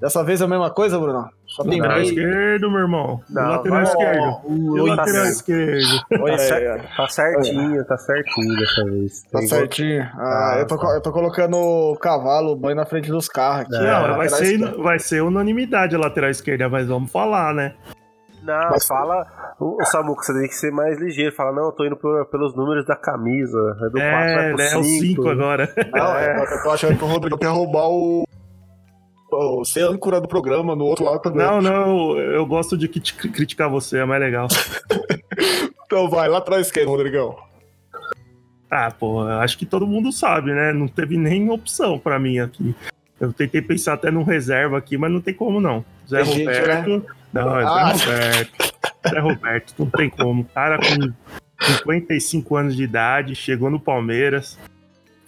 [0.00, 1.28] Dessa vez é a mesma coisa, Brunão?
[1.54, 2.08] Só tem Lateral meio.
[2.08, 3.20] esquerdo, meu irmão.
[3.28, 4.40] Não, lateral vai- esquerdo.
[4.48, 5.82] Luiz lateral tá- esquerdo.
[6.08, 6.78] Tá, É, cer- é.
[6.96, 9.22] tá certinho, tá certinho dessa vez.
[9.30, 10.02] Tá certinho.
[10.18, 10.86] Ah, Ah, eu, tô, tá.
[10.94, 13.76] eu tô colocando o cavalo, o boi na frente dos carros aqui.
[13.76, 17.74] É, Não, vai ser, vai ser unanimidade a lateral esquerda, mas vamos falar, né?
[18.42, 19.24] Não, Mas- fala.
[19.60, 21.32] O, o Samuca, você tem que ser mais ligeiro.
[21.36, 23.56] Fala, não, eu tô indo por- pelos números da camisa.
[23.80, 24.72] É do 4 É, vai pro né?
[24.72, 25.72] É o 5 5 agora.
[25.92, 28.24] Não, é, eu tô achando que o Rodrigo quer roubar o.
[29.64, 31.46] ser âncora do programa no outro lado também.
[31.46, 34.48] Não, não, eu, gosto de crit- criticar você, é mais legal.
[35.84, 37.36] Então vai, lá atrás esquerdo, Rodrigão.
[38.70, 40.72] Ah, pô, acho que todo mundo sabe, né?
[40.72, 42.74] Não teve nem opção pra mim aqui.
[43.20, 45.84] Eu tentei pensar até num reserva aqui, mas não tem como não.
[46.08, 47.06] Zé Tem gente, Roberto.
[47.30, 47.92] Não, é Ah.
[47.94, 48.74] Zé Roberto.
[49.10, 50.44] Zé Roberto, não tem como.
[50.46, 51.12] Cara com
[51.76, 54.58] 55 anos de idade, chegou no Palmeiras,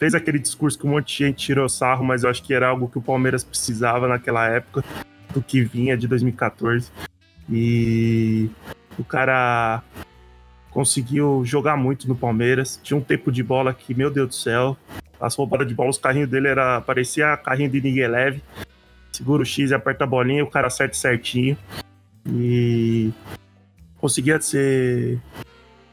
[0.04, 2.68] fez aquele discurso que um monte de gente tirou sarro, mas eu acho que era
[2.68, 4.84] algo que o Palmeiras precisava naquela época,
[5.32, 6.90] do que vinha de 2014.
[7.50, 8.50] E
[8.98, 9.82] o cara
[10.70, 12.78] conseguiu jogar muito no Palmeiras.
[12.82, 14.76] Tinha um tempo de bola que, meu Deus do céu,
[15.18, 18.42] as roubadas de bola, os carrinhos dele era parecia carrinho de Ninguém Leve.
[19.10, 21.56] Segura o X aperta a bolinha, o cara acerta certinho.
[22.28, 23.10] E
[23.96, 25.18] conseguia ser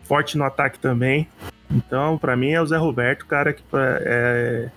[0.03, 1.29] forte no ataque também.
[1.71, 4.69] Então, pra mim, é o Zé Roberto, cara, que é,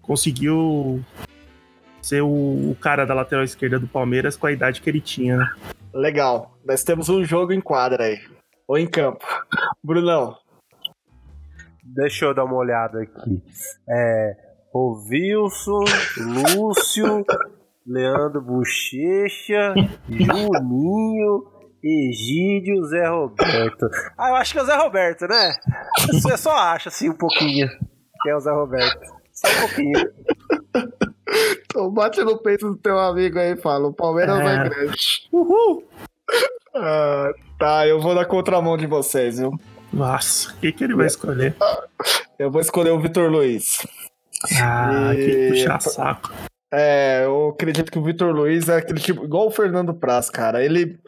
[0.00, 1.04] conseguiu
[2.02, 5.36] ser o, o cara da lateral esquerda do Palmeiras com a idade que ele tinha,
[5.36, 5.54] né?
[5.94, 6.58] Legal.
[6.64, 8.20] Nós temos um jogo em quadra aí.
[8.66, 9.24] Ou em campo.
[9.82, 10.36] Brunão.
[11.82, 13.42] Deixa eu dar uma olhada aqui.
[13.88, 14.36] É.
[14.72, 15.84] O Wilson,
[16.16, 17.24] Lúcio,
[17.86, 19.74] Leandro Bochecha,
[20.08, 21.51] Juninho,
[21.82, 23.88] Egídio, Zé Roberto.
[24.16, 25.52] Ah, eu acho que é o Zé Roberto, né?
[26.12, 27.68] Você só acha assim um pouquinho
[28.22, 29.00] que é o Zé Roberto.
[29.32, 30.12] Só um pouquinho.
[31.64, 34.42] Então bate no peito do teu amigo aí e fala: o Palmeiras É.
[34.42, 35.28] vai grande.
[35.32, 35.84] Uhul!
[36.74, 39.52] Ah, tá, eu vou na contramão de vocês, viu?
[39.92, 41.54] Nossa, o que, que ele vai escolher?
[42.38, 43.86] Eu vou escolher o Vitor Luiz.
[44.60, 46.30] Ah, que E- puxar saco.
[46.72, 50.64] É, eu acredito que o Vitor Luiz é aquele tipo, igual o Fernando Praz, cara.
[50.64, 50.98] Ele,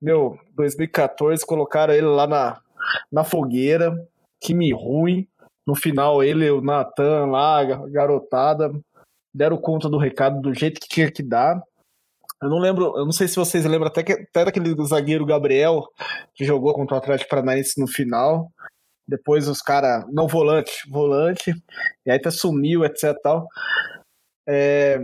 [0.00, 2.60] meu, 2014 colocaram ele lá na,
[3.10, 3.92] na fogueira,
[4.40, 5.26] time ruim.
[5.66, 8.70] No final, ele, o Natan lá, garotada,
[9.34, 11.60] deram conta do recado do jeito que tinha que dar.
[12.40, 15.82] Eu não lembro, eu não sei se vocês lembram até, que, até daquele zagueiro Gabriel
[16.34, 18.50] que jogou contra o Atlético Paranaense no final.
[19.08, 21.50] Depois os caras, não volante, volante,
[22.06, 23.48] e aí até sumiu, etc tal.
[24.46, 24.98] É,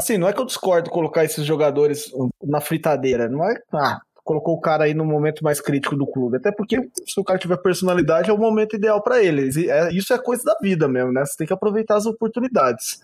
[0.00, 2.10] assim, não é que eu discordo colocar esses jogadores
[2.42, 6.38] na fritadeira, não é, ah, colocou o cara aí no momento mais crítico do clube,
[6.38, 9.92] até porque se o cara tiver personalidade é o momento ideal para eles, e é-
[9.92, 13.00] isso é coisa da vida mesmo, né, você tem que aproveitar as oportunidades.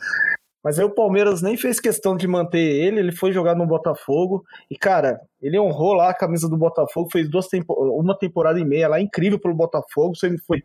[0.65, 4.45] Mas aí o Palmeiras nem fez questão de manter ele, ele foi jogar no Botafogo,
[4.69, 8.65] e cara, ele honrou lá a camisa do Botafogo, fez duas tempo uma temporada e
[8.65, 10.63] meia lá, incrível pelo Botafogo, sempre foi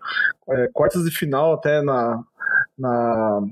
[0.49, 2.23] é, quartas de final até na,
[2.79, 3.43] na,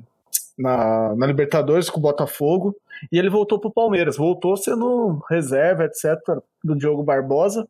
[0.60, 2.76] na, na Libertadores com o Botafogo,
[3.12, 6.18] e ele voltou pro Palmeiras, voltou sendo reserva, etc,
[6.64, 7.68] do Diogo Barbosa,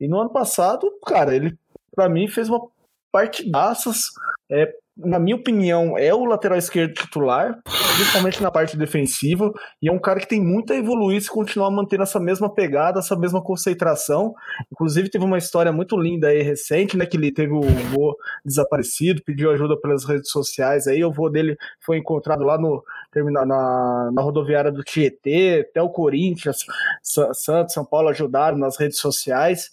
[0.00, 1.56] e no ano passado, cara, ele
[1.94, 2.68] pra mim fez uma
[3.10, 4.10] partidaças,
[4.50, 7.60] é, na minha opinião, é o lateral esquerdo titular,
[7.96, 11.70] principalmente na parte defensiva, e é um cara que tem muito a evoluir se continuar
[11.70, 14.34] mantendo essa mesma pegada, essa mesma concentração.
[14.72, 17.04] Inclusive, teve uma história muito linda aí recente, né?
[17.04, 21.04] Que ele teve o vô desaparecido, pediu ajuda pelas redes sociais aí.
[21.04, 22.82] O vô dele foi encontrado lá no
[23.14, 26.58] na, na rodoviária do Tietê, até o Corinthians,
[27.02, 29.70] Sa- Santos, São Paulo ajudaram nas redes sociais.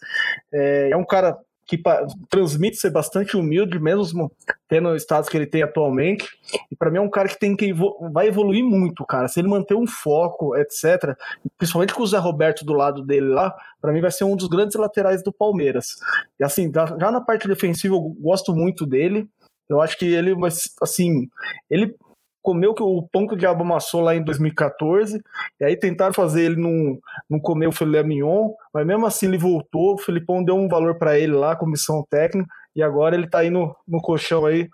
[0.53, 1.81] É, é um cara que
[2.29, 4.31] transmite ser bastante humilde, mesmo
[4.67, 6.27] tendo o status que ele tem atualmente.
[6.71, 9.27] E para mim é um cara que tem que evo- vai evoluir muito, cara.
[9.27, 11.15] Se ele manter um foco, etc.
[11.57, 14.47] Principalmente com o Zé Roberto do lado dele lá, para mim vai ser um dos
[14.47, 15.95] grandes laterais do Palmeiras.
[16.39, 19.27] E assim, já na parte defensiva eu gosto muito dele.
[19.69, 20.33] Eu acho que ele
[20.81, 21.29] assim,
[21.69, 21.95] ele
[22.43, 25.23] comeu o pão que o diabo amassou lá em 2014,
[25.59, 29.37] e aí tentaram fazer ele não, não comer o filé mignon, mas mesmo assim ele
[29.37, 33.39] voltou, o Filipão deu um valor para ele lá, comissão técnica, e agora ele tá
[33.39, 34.67] aí no, no colchão aí,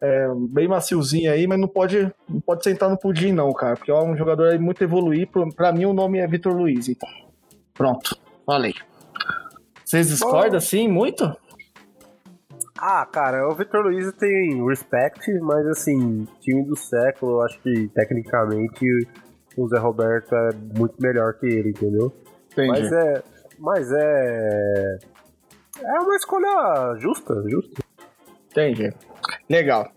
[0.00, 3.90] é, bem maciozinho aí, mas não pode, não pode sentar no pudim não, cara, porque
[3.90, 6.88] é um jogador aí muito evoluir, pra mim o nome é Vitor Luiz.
[6.88, 7.08] então.
[7.74, 8.74] Pronto, falei.
[9.84, 11.36] Vocês discordam assim, muito?
[12.78, 17.88] Ah, cara, o Victor Luiz tem respect, mas assim, time do século, eu acho que
[17.88, 18.86] tecnicamente
[19.56, 22.12] o Zé Roberto é muito melhor que ele, entendeu?
[22.52, 22.68] Entendi.
[22.68, 23.22] Mas é.
[23.58, 24.98] Mas é.
[25.82, 27.82] É uma escolha justa, justa.
[28.50, 28.92] Entendi.
[29.48, 29.90] Legal.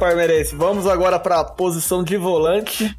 [0.00, 2.96] Parmeirense, vamos agora para a posição de volante,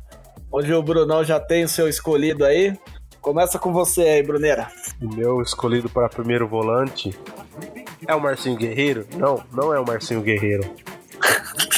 [0.52, 2.78] onde o Brunão já tem o seu escolhido aí.
[3.20, 4.68] Começa com você aí, Bruneira.
[5.02, 7.18] O meu escolhido para primeiro volante
[8.08, 9.08] é o Marcinho Guerreiro?
[9.18, 10.64] Não, não é o Marcinho Guerreiro.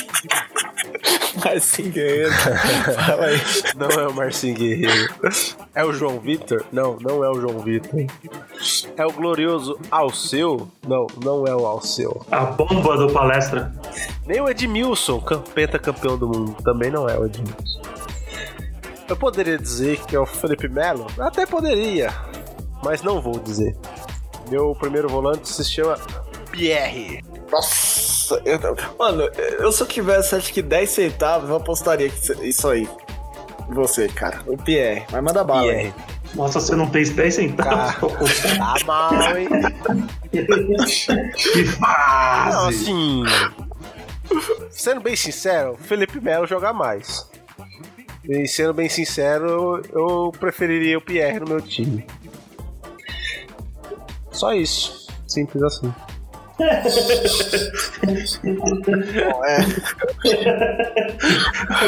[1.43, 2.31] Marcinho Guerreiro.
[2.33, 3.41] Fala aí.
[3.75, 5.13] Não é o Marcinho Guerreiro.
[5.75, 6.65] É o João Vitor?
[6.71, 8.05] Não, não é o João Vitor.
[8.95, 10.69] É o glorioso Alceu?
[10.87, 12.25] Não, não é o Alceu.
[12.31, 13.73] A bomba do palestra.
[14.25, 15.19] Nem o Edmilson,
[15.53, 16.55] penta campeão do mundo.
[16.63, 17.81] Também não é o Edmilson.
[19.07, 21.07] Eu poderia dizer que é o Felipe Melo?
[21.19, 22.13] Até poderia,
[22.83, 23.75] mas não vou dizer.
[24.49, 25.97] Meu primeiro volante se chama
[26.51, 27.23] Pierre.
[27.51, 28.12] Nossa,
[28.45, 29.23] eu, mano,
[29.59, 32.87] eu se eu tivesse acho que 10 centavos, eu apostaria que isso aí.
[33.69, 34.41] Você, cara.
[34.45, 35.05] O Pierre.
[35.11, 35.63] Mas manda bala.
[35.63, 35.85] Pierre.
[35.87, 35.93] Aí.
[36.35, 38.13] Nossa, você não tem 10 centavos?
[38.57, 39.47] Tá mal, hein?
[41.35, 42.55] que fase!
[42.55, 43.23] Não, assim.
[44.71, 47.29] Sendo bem sincero, Felipe Melo joga mais.
[48.27, 52.07] E sendo bem sincero, eu preferiria o Pierre no meu time.
[54.31, 55.07] Só isso.
[55.27, 55.93] Simples assim.
[56.59, 56.81] É.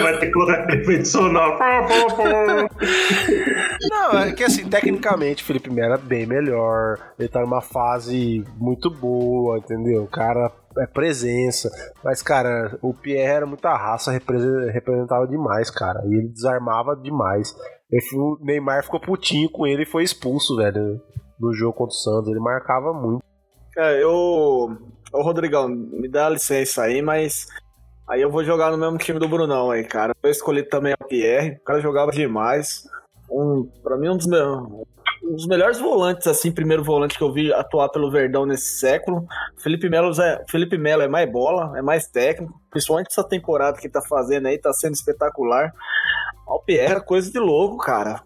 [0.01, 1.57] Vai ter que colocar efeito sonoro.
[3.89, 6.97] Não, é que assim, tecnicamente o Felipe Melo é bem melhor.
[7.19, 10.03] Ele tá numa fase muito boa, entendeu?
[10.03, 11.69] O cara é presença.
[12.03, 16.01] Mas, cara, o Pierre era muita raça, represe- representava demais, cara.
[16.05, 17.53] E ele desarmava demais.
[18.15, 20.99] O Neymar ficou putinho com ele e foi expulso, velho,
[21.39, 22.29] no jogo contra o Santos.
[22.29, 23.23] Ele marcava muito.
[23.75, 24.77] Cara, eu.
[25.11, 27.47] Ô, Rodrigão, me dá licença aí, mas.
[28.07, 30.15] Aí eu vou jogar no mesmo time do Brunão aí, cara.
[30.23, 31.57] Eu escolhi também o Pierre.
[31.57, 32.87] O cara jogava demais.
[33.29, 34.63] Um, pra mim, um dos, meus,
[35.23, 39.25] um dos melhores volantes, assim, primeiro volante que eu vi atuar pelo Verdão nesse século.
[39.57, 42.53] Felipe Melo é, Felipe Melo é mais bola, é mais técnico.
[42.69, 45.73] Principalmente essa temporada que tá fazendo aí, tá sendo espetacular.
[46.47, 48.21] O Pierre é coisa de louco, cara.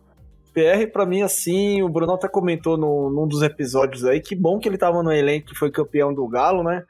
[0.53, 4.59] PR, pra mim, assim, o Bruno até comentou no, num dos episódios aí, que bom
[4.59, 6.83] que ele tava no elenco que foi campeão do Galo, né?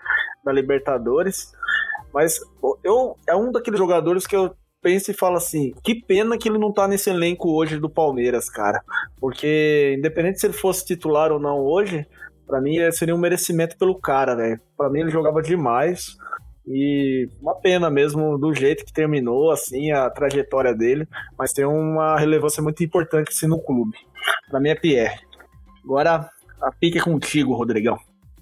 [0.44, 1.52] Da Libertadores.
[2.14, 2.40] Mas
[2.84, 6.58] eu é um daqueles jogadores que eu penso e falo assim, que pena que ele
[6.58, 8.82] não tá nesse elenco hoje do Palmeiras, cara.
[9.20, 12.08] Porque, independente se ele fosse titular ou não hoje,
[12.48, 14.60] pra mim seria um merecimento pelo cara, velho.
[14.78, 16.18] Pra mim ele jogava demais.
[16.70, 21.08] E uma pena mesmo do jeito que terminou, assim, a trajetória dele.
[21.38, 23.98] Mas tem uma relevância muito importante, assim, no clube.
[24.52, 25.20] Pra mim é Pierre.
[25.84, 26.30] Agora,
[26.62, 27.98] a pique é contigo, Rodrigão.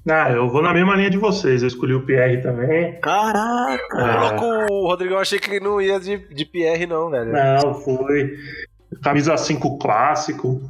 [0.10, 1.62] Ah, eu vou na mesma linha de vocês.
[1.62, 3.00] Eu escolhi o Pierre também.
[3.00, 3.98] Caraca!
[3.98, 4.20] É.
[4.20, 7.32] Louco, o Rodrigão achei que não ia de, de Pierre, não, velho.
[7.32, 8.36] Não, foi.
[9.02, 10.62] Camisa 5 clássico.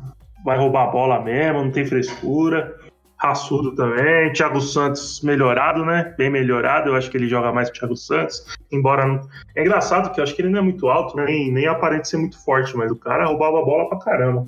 [0.44, 2.76] Vai roubar a bola mesmo, não tem frescura.
[3.18, 4.32] Raçudo também.
[4.32, 6.14] Thiago Santos melhorado, né?
[6.18, 6.90] Bem melhorado.
[6.90, 8.46] Eu acho que ele joga mais que o Thiago Santos.
[8.72, 9.22] Embora não.
[9.56, 11.26] É engraçado que eu acho que ele não é muito alto, né?
[11.26, 14.48] nem, nem aparente ser muito forte, mas o cara roubava a bola pra caramba.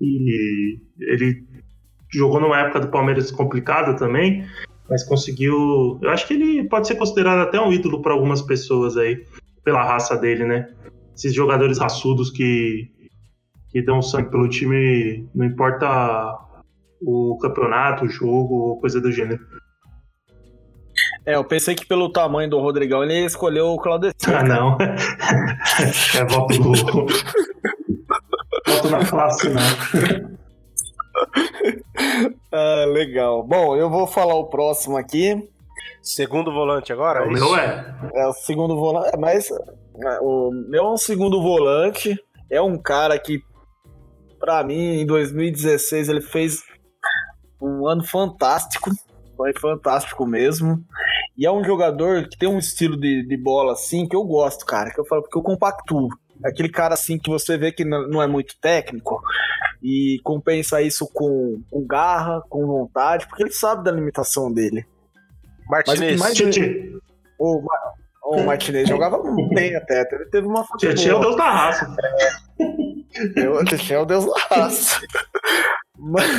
[0.00, 1.44] E ele
[2.10, 4.46] jogou numa época do Palmeiras complicada também,
[4.88, 5.98] mas conseguiu.
[6.00, 9.24] Eu acho que ele pode ser considerado até um ídolo para algumas pessoas aí,
[9.62, 10.70] pela raça dele, né?
[11.14, 12.90] Esses jogadores raçudos que,
[13.70, 16.45] que dão sangue pelo time, não importa
[17.06, 19.40] o campeonato, o jogo, coisa do gênero.
[21.24, 24.34] É, eu pensei que pelo tamanho do Rodrigão ele escolheu o Claudecir.
[24.34, 24.76] Ah, não.
[24.80, 26.72] é voto do.
[28.66, 29.62] voto na classe, não.
[32.52, 33.42] Ah, legal.
[33.42, 35.48] Bom, eu vou falar o próximo aqui.
[36.02, 37.26] Segundo volante agora?
[37.26, 37.94] O é meu é.
[38.14, 39.10] É o segundo volante.
[39.14, 42.18] É, mas é, o meu é um segundo volante.
[42.50, 43.42] É um cara que,
[44.38, 46.62] pra mim, em 2016, ele fez
[47.60, 48.90] um ano fantástico.
[49.36, 50.82] Foi fantástico mesmo.
[51.36, 54.64] E é um jogador que tem um estilo de, de bola assim que eu gosto,
[54.64, 54.90] cara.
[54.90, 56.08] Que eu falo, porque eu compactuo.
[56.44, 59.20] É Aquele cara assim que você vê que não é muito técnico
[59.82, 64.86] e compensa isso com, com garra, com vontade, porque ele sabe da limitação dele.
[65.68, 66.20] Mas o que Martinez.
[66.20, 66.92] mais- Tietê.
[67.38, 67.62] O,
[68.24, 69.18] o Martinez jogava
[69.54, 70.00] bem até.
[70.12, 71.94] Ele teve uma Tietê é o deus da raça.
[73.36, 75.00] Eu deixei o Deus da raça.
[76.06, 76.30] Mas...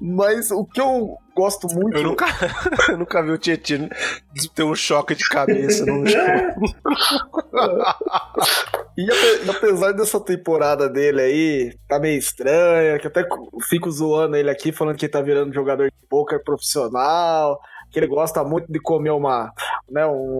[0.00, 1.96] Mas o que eu gosto muito.
[1.96, 2.26] Eu nunca,
[2.88, 3.88] eu nunca vi o Tietchan
[4.54, 6.60] ter um choque de cabeça num jogo.
[8.96, 9.04] E
[9.46, 13.26] e apesar dessa temporada dele aí, tá meio estranha, que até
[13.68, 17.60] fico zoando ele aqui, falando que ele tá virando jogador de poker profissional,
[17.90, 19.52] que ele gosta muito de comer uma,
[19.90, 20.38] né, um,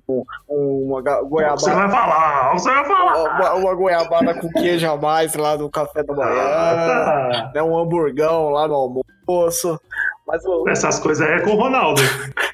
[0.48, 1.74] um- uma ga- Você goiabada.
[1.74, 3.16] vai falar, você vai falar.
[3.34, 6.30] Uma, uma goiabada com queijo a mais lá no café da manhã.
[6.42, 9.80] Ah, né, um hamburgão lá no almoço.
[10.30, 10.68] Mas, o...
[10.68, 12.00] Essas coisas aí é com o Ronaldo.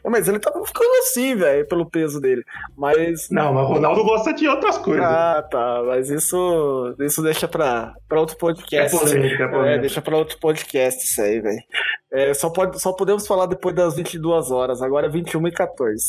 [0.04, 2.42] mas ele tava ficando assim, velho, pelo peso dele.
[2.76, 3.28] Mas.
[3.30, 5.04] Não, mas o Ronaldo gosta de outras coisas.
[5.04, 5.82] Ah, tá.
[5.86, 8.96] Mas isso, isso deixa pra, pra outro podcast.
[8.96, 9.74] É polêmica, é polêmica.
[9.74, 11.62] É, deixa pra outro podcast isso aí, velho.
[12.10, 16.02] É, só, pode, só podemos falar depois das 22 horas, agora é 21 e 14.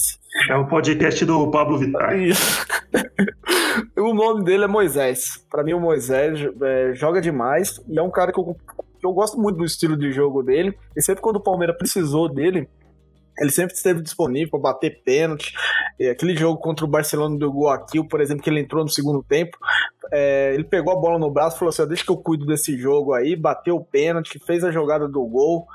[0.49, 2.17] É o podcast do Pablo Vittar.
[2.17, 2.65] Isso.
[3.97, 5.45] o nome dele é Moisés.
[5.49, 8.55] Pra mim, o Moisés é, joga demais e é um cara que eu,
[9.07, 10.77] eu gosto muito do estilo de jogo dele.
[10.95, 12.69] E sempre quando o Palmeiras precisou dele,
[13.39, 15.53] ele sempre esteve disponível para bater pênalti.
[16.11, 19.57] Aquele jogo contra o Barcelona do Guaquil, por exemplo, que ele entrou no segundo tempo,
[20.11, 23.13] é, ele pegou a bola no braço falou assim: Deixa que eu cuido desse jogo
[23.13, 23.35] aí.
[23.35, 25.65] Bateu o pênalti, fez a jogada do gol.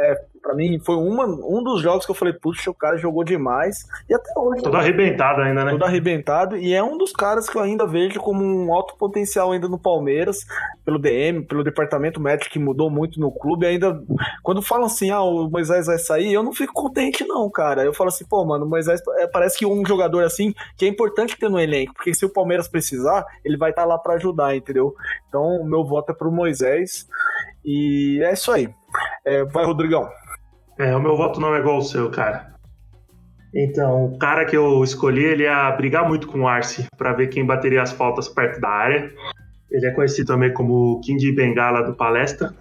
[0.00, 3.22] É, para mim foi uma, um dos jogos que eu falei, puxa, o cara jogou
[3.22, 3.86] demais.
[4.08, 4.62] E até hoje.
[4.62, 5.72] Todo arrebentado ainda, né?
[5.72, 6.56] Todo arrebentado.
[6.56, 9.78] E é um dos caras que eu ainda vejo como um alto potencial ainda no
[9.78, 10.46] Palmeiras,
[10.84, 13.66] pelo DM, pelo departamento médico que mudou muito no clube.
[13.66, 14.02] Ainda,
[14.42, 17.84] quando falam assim, ah, o Moisés vai sair, eu não fico contente, não, cara.
[17.84, 20.88] Eu falo assim, pô, mano, o Moisés é, parece que um jogador assim que é
[20.88, 24.14] importante ter no elenco, porque se o Palmeiras precisar, ele vai estar tá lá para
[24.14, 24.94] ajudar, entendeu?
[25.28, 27.06] Então, o meu voto é pro Moisés.
[27.64, 28.68] E é isso aí.
[29.24, 30.08] É, vai, Rodrigão.
[30.78, 32.54] É, o meu voto não é igual ao seu, cara.
[33.54, 37.28] Então, o cara que eu escolhi, ele ia brigar muito com o Arce para ver
[37.28, 39.12] quem bateria as faltas perto da área.
[39.70, 42.54] Ele é conhecido também como King de Bengala do Palestra.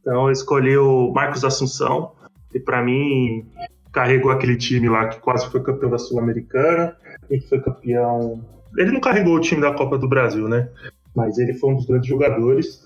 [0.00, 2.12] Então, eu escolhi o Marcos Assunção,
[2.54, 3.46] e para mim
[3.92, 6.96] carregou aquele time lá que quase foi campeão da Sul-Americana
[7.30, 8.42] e que foi campeão.
[8.78, 10.68] Ele não carregou o time da Copa do Brasil, né?
[11.14, 12.82] Mas ele foi um dos grandes jogadores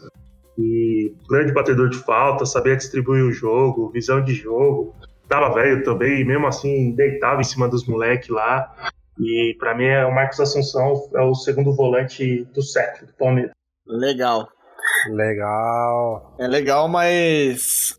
[0.59, 4.95] e grande batedor de falta, sabia distribuir o jogo, visão de jogo.
[5.29, 8.75] Tava velho também, e mesmo assim deitava em cima dos moleques lá.
[9.19, 13.53] E para mim é o Marcos Assunção é o segundo volante do século do Palmeiras.
[13.87, 14.49] Legal.
[15.11, 16.37] Legal.
[16.39, 17.99] É legal, mas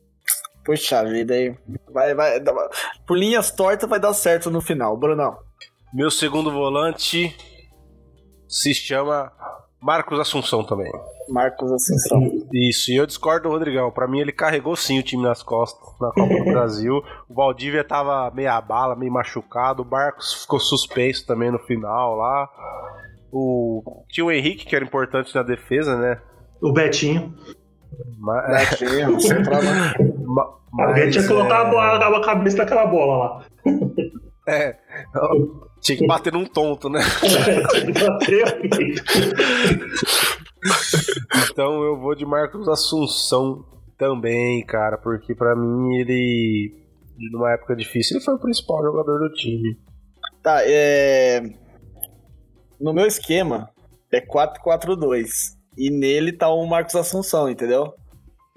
[0.67, 1.55] Puxa vida aí.
[1.93, 2.41] Vai, vai,
[3.07, 5.37] por linhas tortas vai dar certo no final, Brunão.
[5.93, 7.33] Meu segundo volante
[8.49, 9.31] se chama
[9.82, 10.91] Marcos Assunção também.
[11.30, 12.21] Marcos Assunção.
[12.53, 13.91] Isso, e eu discordo do Rodrigão.
[13.91, 17.03] Pra mim, ele carregou sim o time nas costas na Copa do Brasil.
[17.30, 19.84] O Valdívia tava meia bala, meio machucado.
[19.84, 22.49] O Marcos ficou suspenso também no final lá.
[23.32, 24.03] O...
[24.09, 26.19] Tinha o Henrique, que era importante na defesa, né?
[26.61, 27.34] O Betinho.
[28.17, 28.69] Mas...
[28.80, 29.17] Betinho,
[30.71, 31.80] Mas, Alguém tinha colocado é...
[31.80, 33.45] a, a cabeça daquela bola lá.
[34.47, 34.78] É.
[35.88, 36.99] Tinha que bater num tonto, né?
[41.49, 43.63] então eu vou de Marcos Assunção
[43.97, 46.73] também, cara, porque para mim ele,
[47.31, 49.79] numa época difícil, ele foi o principal jogador do time.
[50.43, 51.41] Tá, é.
[52.77, 53.69] No meu esquema
[54.11, 55.55] é 4-4-2.
[55.77, 57.93] E nele tá o Marcos Assunção, entendeu?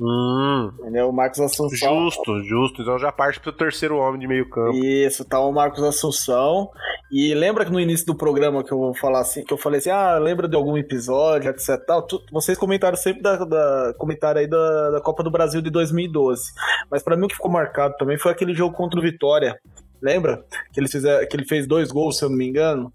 [0.00, 0.72] Hum.
[0.80, 1.10] Entendeu?
[1.10, 2.04] O Marcos Assunção.
[2.04, 2.80] Justo, justo.
[2.80, 4.74] Então já parte pro terceiro homem de meio campo.
[4.74, 6.70] Isso, tá o Marcos Assunção.
[7.12, 9.78] E lembra que no início do programa que eu vou falar assim, que eu falei
[9.78, 11.76] assim, ah, lembra de algum episódio, etc.
[11.86, 15.68] Tal, tu, vocês comentaram sempre da, da comentaram aí da, da Copa do Brasil de
[15.68, 16.50] 2012.
[16.90, 19.60] Mas para mim o que ficou marcado também foi aquele jogo contra o Vitória.
[20.00, 20.42] Lembra?
[20.72, 22.90] Que ele, fizer, que ele fez dois gols, se eu não me engano.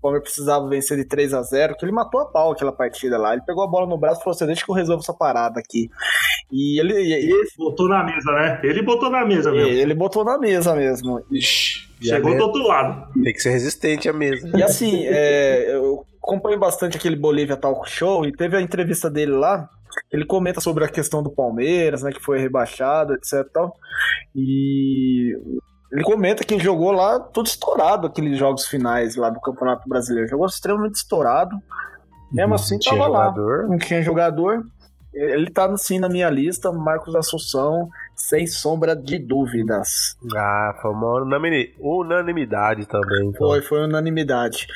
[0.00, 3.18] O Palmeiras precisava vencer de 3 a 0 que ele matou a pau aquela partida
[3.18, 3.34] lá.
[3.34, 5.60] Ele pegou a bola no braço e falou assim: deixa que eu resolvo essa parada
[5.60, 5.90] aqui.
[6.50, 6.94] E ele.
[6.94, 7.46] E, e...
[7.58, 8.60] Botou na mesa, né?
[8.64, 9.70] Ele botou na mesa mesmo.
[9.70, 11.22] Ele botou na mesa mesmo.
[11.30, 13.12] Ixi, Chegou do outro lado.
[13.12, 14.50] Tem que ser resistente a mesa.
[14.56, 19.32] E assim, é, eu acompanho bastante aquele Bolívia Talk Show e teve a entrevista dele
[19.32, 19.68] lá.
[20.10, 23.46] Ele comenta sobre a questão do Palmeiras, né, que foi rebaixado, etc.
[23.52, 23.76] Tal.
[24.34, 25.36] E
[25.92, 30.28] ele comenta que jogou lá tudo estourado, aqueles jogos finais lá do Campeonato Brasileiro.
[30.28, 31.56] Jogou extremamente estourado.
[32.30, 33.62] Mesmo assim, tinha tava jogador.
[33.62, 33.68] lá.
[33.68, 34.64] Não tinha jogador.
[35.12, 40.16] Ele tá sim na minha lista, Marcos Assunção, sem sombra de dúvidas.
[40.36, 41.24] Ah, foi uma
[41.80, 43.26] unanimidade também.
[43.26, 43.48] Então.
[43.48, 44.68] Foi, foi unanimidade.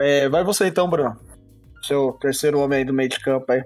[0.00, 1.16] É, vai você então, Bruno.
[1.82, 3.64] Seu terceiro homem aí do meio de campo aí.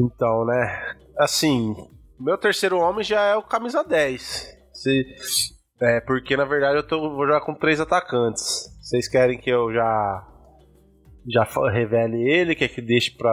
[0.00, 0.94] Então, né?
[1.18, 1.76] Assim,
[2.18, 4.58] meu terceiro homem já é o camisa 10.
[4.72, 5.04] Se,
[5.82, 8.70] é, porque na verdade eu tô, vou jogar com três atacantes.
[8.80, 10.26] Vocês querem que eu já
[11.28, 13.30] já revele ele, quer que deixe pra,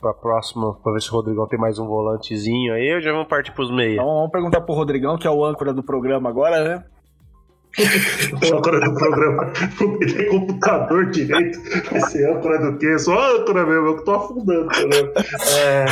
[0.00, 3.28] pra próxima, pra ver se o Rodrigão tem mais um volantezinho aí, ou já vamos
[3.28, 3.94] partir pros meios?
[3.94, 6.84] Então vamos perguntar pro Rodrigão, que é o âncora do programa agora, né?
[7.78, 9.52] O âncora do programa.
[10.00, 11.58] Ele tem computador direito.
[11.94, 12.98] Esse âncora do quê?
[12.98, 14.68] Só âncora mesmo, eu que tô afundando.
[15.56, 15.84] É,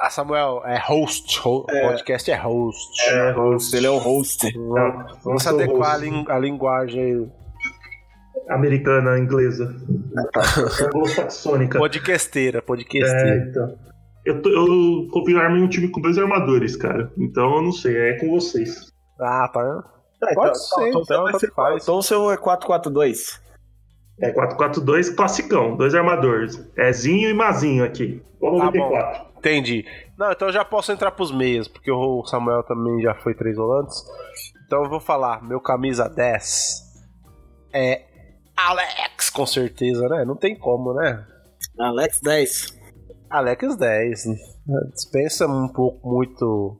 [0.00, 1.40] a Samuel é host.
[1.44, 1.88] Ho é.
[1.88, 3.10] podcast é host.
[3.10, 3.76] É, host.
[3.76, 4.52] Ele é o host.
[4.52, 6.30] Vamos, vamos adequar host.
[6.30, 7.32] A, linguagem
[8.48, 9.74] americana, inglesa.
[10.86, 11.78] Anglo-saxônica.
[11.78, 13.30] Podcasteira, podcasteira.
[13.30, 13.78] É, então.
[14.24, 17.10] Eu, tô, eu confirmei um time com dois armadores, cara.
[17.18, 18.92] Então eu não sei, é com vocês.
[19.18, 19.84] Ah, tá.
[20.22, 23.40] É, Pode então, ser, então, então, então o seu é 4-4-2.
[24.20, 26.62] É 4-4-2 classicão, dois armadores.
[26.76, 28.22] Ezinho e Mazinho aqui.
[28.40, 28.88] Vamos Tá ver bom.
[28.90, 29.30] quatro.
[29.38, 29.86] Entendi.
[30.18, 33.56] Não, então eu já posso entrar pros meias, porque o Samuel também já foi três
[33.56, 33.96] volantes.
[34.66, 36.82] Então eu vou falar, meu camisa 10
[37.72, 38.02] é
[38.54, 40.24] Alex, com certeza, né?
[40.26, 41.24] Não tem como, né?
[41.78, 42.78] Alex 10.
[43.30, 44.24] Alex 10.
[44.92, 46.78] Dispensa um pouco muito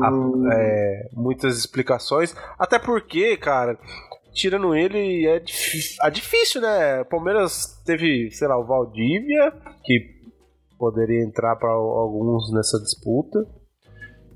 [0.00, 2.34] a- é, muitas explicações.
[2.58, 3.78] Até porque, cara,
[4.32, 7.04] tirando ele, é difícil, é difícil, né?
[7.04, 9.52] Palmeiras teve, sei lá, o Valdívia,
[9.84, 10.16] que
[10.78, 13.38] poderia entrar para alguns nessa disputa.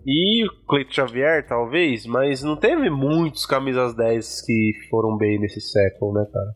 [0.06, 5.60] E o Cleiton Xavier, talvez, mas não teve muitos camisas 10 que foram bem nesse
[5.60, 6.54] século, né, cara?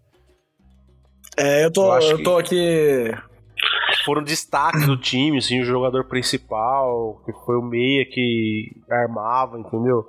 [1.36, 3.12] É, eu tô, Eu eu que- tô aqui.
[4.04, 10.04] Foram destaques do time, assim, o jogador principal, que foi o meia que armava, entendeu?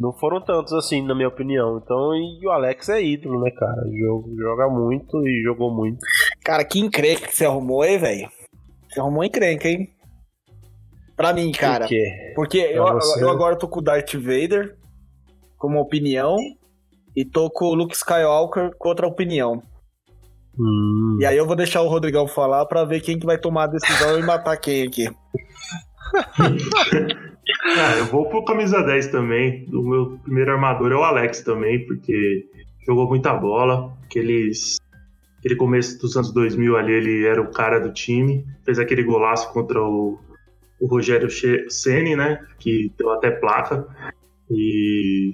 [0.00, 1.78] Não foram tantos assim, na minha opinião.
[1.78, 3.82] Então, e o Alex é ídolo, né, cara?
[3.92, 5.98] Joga, joga muito e jogou muito.
[6.42, 8.28] Cara, que encrenca que você arrumou aí, velho.
[8.88, 9.90] Você arrumou encrenca, hein?
[11.14, 11.80] Pra mim, cara.
[11.80, 12.32] Por quê?
[12.34, 12.86] Porque eu,
[13.20, 14.78] eu agora tô com o Darth Vader
[15.58, 16.36] como opinião
[17.14, 19.60] e tô com o Luke Skywalker com outra opinião.
[20.58, 21.18] Hum.
[21.20, 23.68] E aí eu vou deixar o Rodrigão falar pra ver quem que vai tomar a
[23.68, 25.08] decisão e matar quem aqui.
[27.76, 29.66] Ah, eu vou pro camisa 10 também.
[29.72, 32.46] O meu primeiro armador é o Alex também, porque
[32.86, 33.92] jogou muita bola.
[34.04, 34.76] Aqueles,
[35.38, 38.44] aquele começo dos anos 2000 ali, ele era o cara do time.
[38.64, 40.18] Fez aquele golaço contra o,
[40.80, 41.28] o Rogério
[41.70, 42.44] Ceni, né?
[42.58, 43.86] Que deu até placa.
[44.50, 45.32] E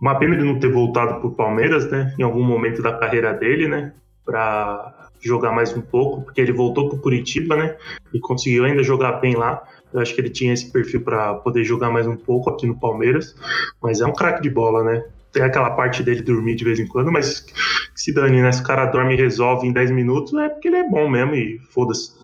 [0.00, 2.14] uma pena ele não ter voltado pro Palmeiras, né?
[2.18, 3.92] Em algum momento da carreira dele, né?
[4.24, 7.76] Pra jogar mais um pouco, porque ele voltou pro Curitiba, né?
[8.12, 9.62] E conseguiu ainda jogar bem lá.
[9.92, 12.78] Eu acho que ele tinha esse perfil para poder jogar mais um pouco aqui no
[12.78, 13.34] Palmeiras,
[13.82, 15.04] mas é um craque de bola, né?
[15.32, 17.46] Tem aquela parte dele dormir de vez em quando, mas
[17.94, 18.50] se dane, né?
[18.52, 21.34] Se o cara dorme e resolve em 10 minutos, é porque ele é bom mesmo
[21.34, 22.18] e foda-se.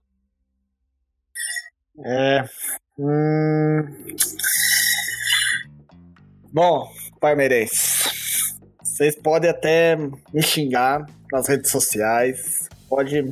[2.04, 2.44] É.
[2.98, 3.84] Hum...
[6.52, 6.88] Bom,
[7.20, 7.95] palmeirense.
[8.96, 9.94] Vocês podem até
[10.32, 12.66] me xingar nas redes sociais.
[12.88, 13.30] Pode.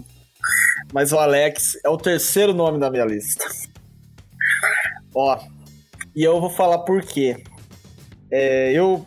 [0.93, 3.47] Mas o Alex é o terceiro nome da minha lista.
[5.15, 5.39] Ó.
[6.15, 7.43] E eu vou falar por quê.
[8.31, 9.07] É, eu.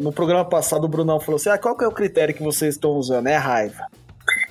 [0.00, 2.76] No programa passado, o Brunão falou assim: ah, qual que é o critério que vocês
[2.76, 3.26] estão usando?
[3.26, 3.86] É raiva.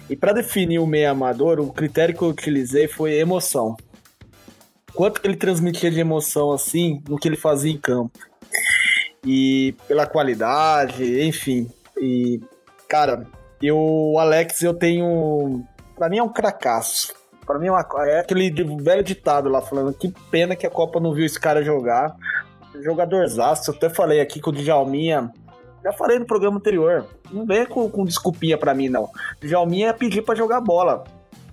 [0.07, 3.75] E para definir o meio amador, o critério que eu utilizei foi emoção
[4.93, 8.19] quanto que ele transmitia de emoção assim no que ele fazia em campo.
[9.25, 11.69] E pela qualidade, enfim.
[11.97, 12.41] E,
[12.87, 13.27] cara,
[13.61, 15.63] eu, o Alex, eu tenho.
[15.95, 17.13] Pra mim é um cracaço.
[17.45, 18.51] Pra mim é, uma, é aquele
[18.81, 22.15] velho ditado lá falando que pena que a Copa não viu esse cara jogar.
[22.81, 25.31] Jogadorzaço, eu até falei aqui com o Djalminha.
[25.83, 27.05] Já falei no programa anterior.
[27.31, 29.05] Não vem com, com desculpinha pra mim, não.
[29.05, 29.11] O
[29.41, 31.03] Djalminha ia pedir pra jogar bola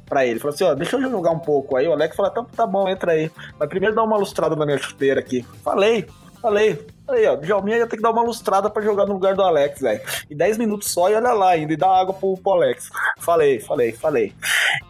[0.04, 0.38] pra ele.
[0.38, 1.76] Falou assim, ó, deixa eu jogar um pouco.
[1.76, 3.30] Aí o Alex falou, tá, tá bom, entra aí.
[3.58, 5.44] Mas primeiro dá uma lustrada na minha chuteira aqui.
[5.64, 6.06] Falei,
[6.40, 6.86] falei.
[7.08, 9.80] Aí, ó, Djalminha ia ter que dar uma lustrada pra jogar no lugar do Alex,
[9.80, 10.00] velho.
[10.28, 12.90] E 10 minutos só e olha lá ainda, e dá água pro, pro Alex.
[13.18, 14.32] Falei, falei, falei.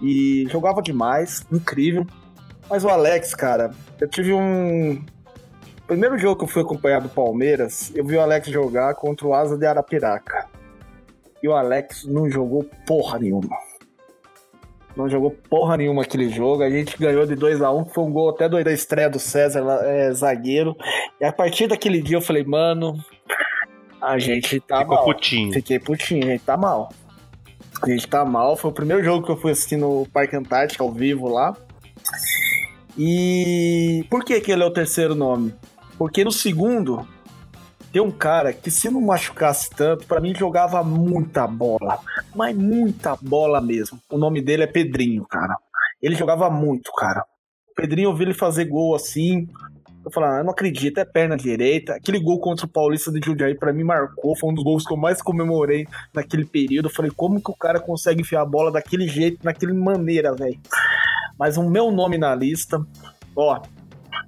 [0.00, 2.06] E jogava demais, incrível.
[2.70, 5.04] Mas o Alex, cara, eu tive um.
[5.86, 9.34] Primeiro jogo que eu fui acompanhar do Palmeiras, eu vi o Alex jogar contra o
[9.34, 10.46] Asa de Arapiraca.
[11.42, 13.56] E o Alex não jogou porra nenhuma.
[14.96, 16.62] Não jogou porra nenhuma aquele jogo.
[16.62, 19.10] A gente ganhou de 2 a 1 um, foi um gol até do- da estreia
[19.10, 20.74] do César, é, zagueiro.
[21.20, 22.94] E a partir daquele dia eu falei, mano,
[24.00, 25.04] a gente tá Ficou mal.
[25.04, 25.52] putinho.
[25.52, 26.88] Fiquei putinho, a gente tá mal.
[27.82, 28.56] A gente tá mal.
[28.56, 31.54] Foi o primeiro jogo que eu fui assistir no Parque Antártica ao vivo lá.
[32.98, 35.54] E por que, que ele é o terceiro nome?
[35.98, 37.06] Porque no segundo
[37.96, 41.98] tem um cara que se não machucasse tanto, pra mim jogava muita bola.
[42.34, 43.98] Mas muita bola mesmo.
[44.10, 45.56] O nome dele é Pedrinho, cara.
[46.02, 47.24] Ele jogava muito, cara.
[47.70, 49.48] O Pedrinho, eu vi ele fazer gol assim.
[50.04, 51.94] Eu falei, ah, não acredito, é perna direita.
[51.94, 54.36] Aquele gol contra o Paulista de Jundiaí pra mim marcou.
[54.36, 56.88] Foi um dos gols que eu mais comemorei naquele período.
[56.88, 60.60] Eu falei, como que o cara consegue enfiar a bola daquele jeito, daquele maneira, velho?
[61.38, 62.78] Mas o meu nome na lista,
[63.34, 63.62] ó,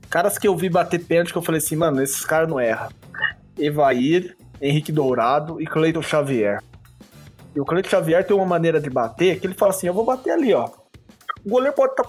[0.08, 2.88] caras que eu vi bater pênalti que eu falei assim, mano, esses caras não erram.
[3.58, 6.62] Evair, Henrique Dourado e Cleiton Xavier.
[7.54, 10.04] E o Cleiton Xavier tem uma maneira de bater que ele fala assim: eu vou
[10.04, 10.68] bater ali, ó.
[11.44, 12.04] O goleiro pode estar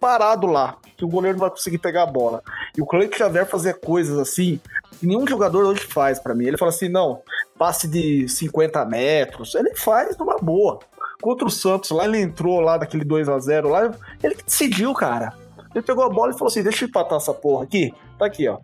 [0.00, 2.42] parado lá, que o goleiro não vai conseguir pegar a bola.
[2.76, 4.60] E o Cleiton Xavier fazia coisas assim
[4.98, 6.46] que nenhum jogador hoje faz pra mim.
[6.46, 7.22] Ele fala assim: não,
[7.58, 9.54] passe de 50 metros.
[9.54, 10.78] Ele faz numa boa.
[11.20, 13.90] contra o Santos lá, ele entrou lá daquele 2 a 0 lá,
[14.22, 15.32] ele decidiu, cara.
[15.74, 17.92] Ele pegou a bola e falou assim: deixa eu empatar essa porra aqui.
[18.18, 18.58] Tá aqui, ó.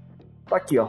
[0.49, 0.89] Tá aqui, ó.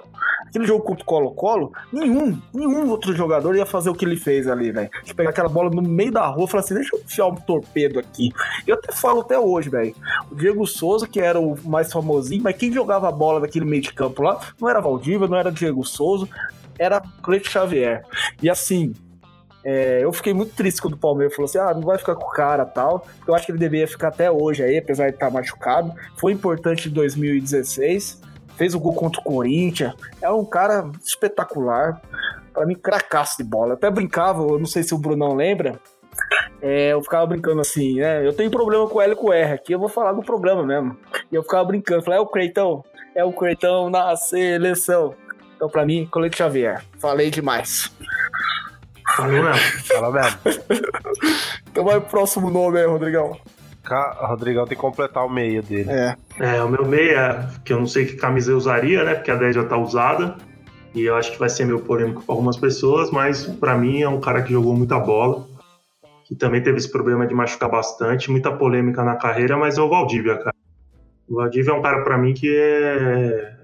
[0.50, 4.48] Aquele jogo contra o Colo-Colo, nenhum, nenhum outro jogador ia fazer o que ele fez
[4.48, 4.90] ali, velho.
[5.04, 7.36] De pegar aquela bola no meio da rua e falar assim: deixa eu enfiar um
[7.36, 8.32] torpedo aqui.
[8.68, 9.96] Eu até falo até hoje, velho.
[10.32, 13.82] O Diego Souza, que era o mais famosinho, mas quem jogava a bola daquele meio
[13.82, 16.28] de campo lá não era Valdívia, não era Diego Souza,
[16.78, 18.04] era Cleito Xavier.
[18.42, 18.94] E assim,
[19.64, 22.26] é, eu fiquei muito triste quando o Palmeiras falou assim: ah, não vai ficar com
[22.26, 23.06] o cara tal.
[23.28, 25.94] Eu acho que ele deveria ficar até hoje aí, apesar de estar machucado.
[26.18, 28.22] Foi importante em 2016.
[28.60, 29.96] Fez o gol contra o Corinthians.
[30.22, 32.02] É um cara espetacular.
[32.54, 33.70] Para mim, cracaço de bola.
[33.70, 35.80] Eu até brincava, eu não sei se o Brunão lembra.
[36.62, 38.28] É, eu ficava brincando assim, né?
[38.28, 40.98] Eu tenho problema com L e com R aqui, eu vou falar do problema mesmo.
[41.32, 42.84] E eu ficava brincando, falei, é o Creitão,
[43.16, 45.16] é o Creitão na seleção.
[45.56, 46.84] Então, pra mim, Colete Xavier.
[46.98, 47.90] Falei demais.
[49.16, 49.56] Falou mesmo.
[49.86, 50.40] Fala mesmo.
[51.72, 53.40] Então vai pro próximo nome aí, Rodrigão.
[53.90, 55.90] Ca- Rodrigão tem que completar o meio dele.
[55.90, 56.16] É.
[56.40, 59.16] É, o meu meia, que eu não sei que camisa eu usaria, né?
[59.16, 60.38] Porque a 10 já tá usada.
[60.96, 64.10] E eu acho que vai ser meio polêmico para algumas pessoas, mas pra mim é
[64.10, 65.46] um cara que jogou muita bola.
[66.26, 69.90] Que também teve esse problema de machucar bastante, muita polêmica na carreira, mas é o
[69.90, 70.56] Valdívia, cara.
[71.28, 73.58] O Valdívia é um cara pra mim que é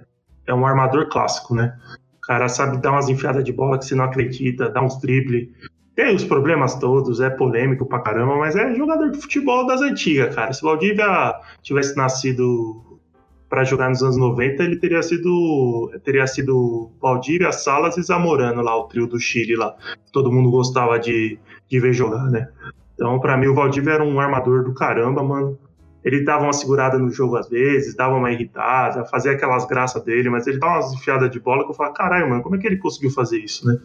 [0.48, 1.76] é um armador clássico, né?
[2.18, 5.52] O cara sabe dar umas enfiadas de bola que você não acredita, dá uns drible.
[5.96, 10.36] Tem os problemas todos, é polêmico pra caramba, mas é jogador de futebol das antigas,
[10.36, 10.52] cara.
[10.52, 13.00] Se o Valdívia tivesse nascido
[13.50, 18.78] para jogar nos anos 90, ele teria sido teria sido Valdívia, Salas e Zamorano lá,
[18.78, 19.74] o trio do Chile lá.
[20.12, 21.40] Todo mundo gostava de,
[21.70, 22.50] de ver jogar, né?
[22.94, 25.58] Então, pra mim, o Valdívia era um armador do caramba, mano.
[26.04, 30.30] Ele dava uma segurada no jogo às vezes, dava uma irritada, fazia aquelas graças dele,
[30.30, 32.68] mas ele dava umas enfiadas de bola que eu falava, caralho, mano, como é que
[32.68, 33.80] ele conseguiu fazer isso, né?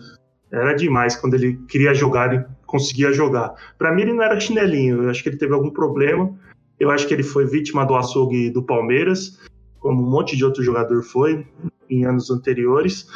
[0.52, 3.54] Era demais quando ele queria jogar e conseguia jogar.
[3.78, 6.32] Pra mim, ele não era chinelinho, eu acho que ele teve algum problema.
[6.78, 9.38] Eu acho que ele foi vítima do açougue do Palmeiras,
[9.78, 11.46] como um monte de outro jogador foi
[11.88, 13.06] em anos anteriores.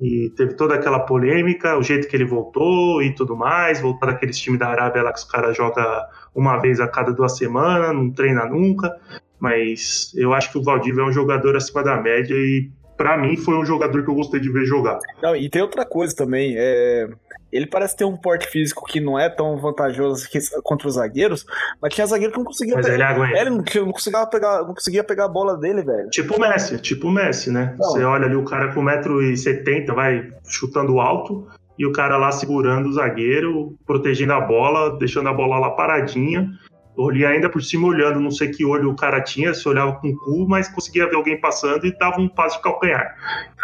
[0.00, 4.38] E teve toda aquela polêmica, o jeito que ele voltou e tudo mais, voltar daqueles
[4.38, 5.84] times da Arábia lá que os caras jogam
[6.34, 8.96] uma vez a cada duas semanas, não treina nunca.
[9.38, 12.70] Mas eu acho que o Valdívia é um jogador acima da média e
[13.00, 14.98] pra mim foi um jogador que eu gostei de ver jogar.
[15.22, 16.54] Não, e tem outra coisa também.
[16.54, 17.08] É...
[17.50, 21.44] Ele parece ter um porte físico que não é tão vantajoso que- contra os zagueiros,
[21.82, 22.94] mas tinha zagueiro que não conseguia Mas pegar.
[22.94, 23.38] ele aguenta.
[23.38, 26.10] É, Ele não, não conseguia pegar, não conseguia pegar a bola dele, velho.
[26.10, 27.74] Tipo o Messi, tipo o Messi, né?
[27.78, 27.88] Não.
[27.90, 31.48] Você olha ali o cara com 1,70m, vai chutando alto,
[31.78, 36.50] e o cara lá segurando o zagueiro, protegendo a bola, deixando a bola lá paradinha.
[36.96, 40.08] Olhei ainda por cima olhando, não sei que olho o cara tinha, se olhava com
[40.08, 43.14] o cu, mas conseguia ver alguém passando e dava um passo de calcanhar.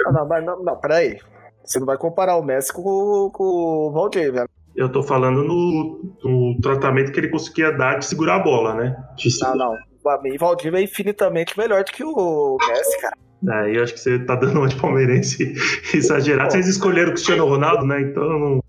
[0.07, 1.18] Não, não, mas não, não, peraí.
[1.64, 4.47] Você não vai comparar o Messi com, o- com o Valdívia.
[4.77, 8.97] Eu tô falando no, no tratamento que ele conseguia dar de segurar a bola, né?
[9.16, 9.74] De Não, não.
[10.03, 13.16] Pra mim, Valdívia é infinitamente melhor do que o Messi, cara.
[13.64, 15.53] Aí eu acho que você tá dando uma de palmeirense
[15.95, 16.53] exagerado.
[16.53, 18.01] Vocês escolheram o Cristiano Ronaldo, né?
[18.03, 18.61] Então eu não, não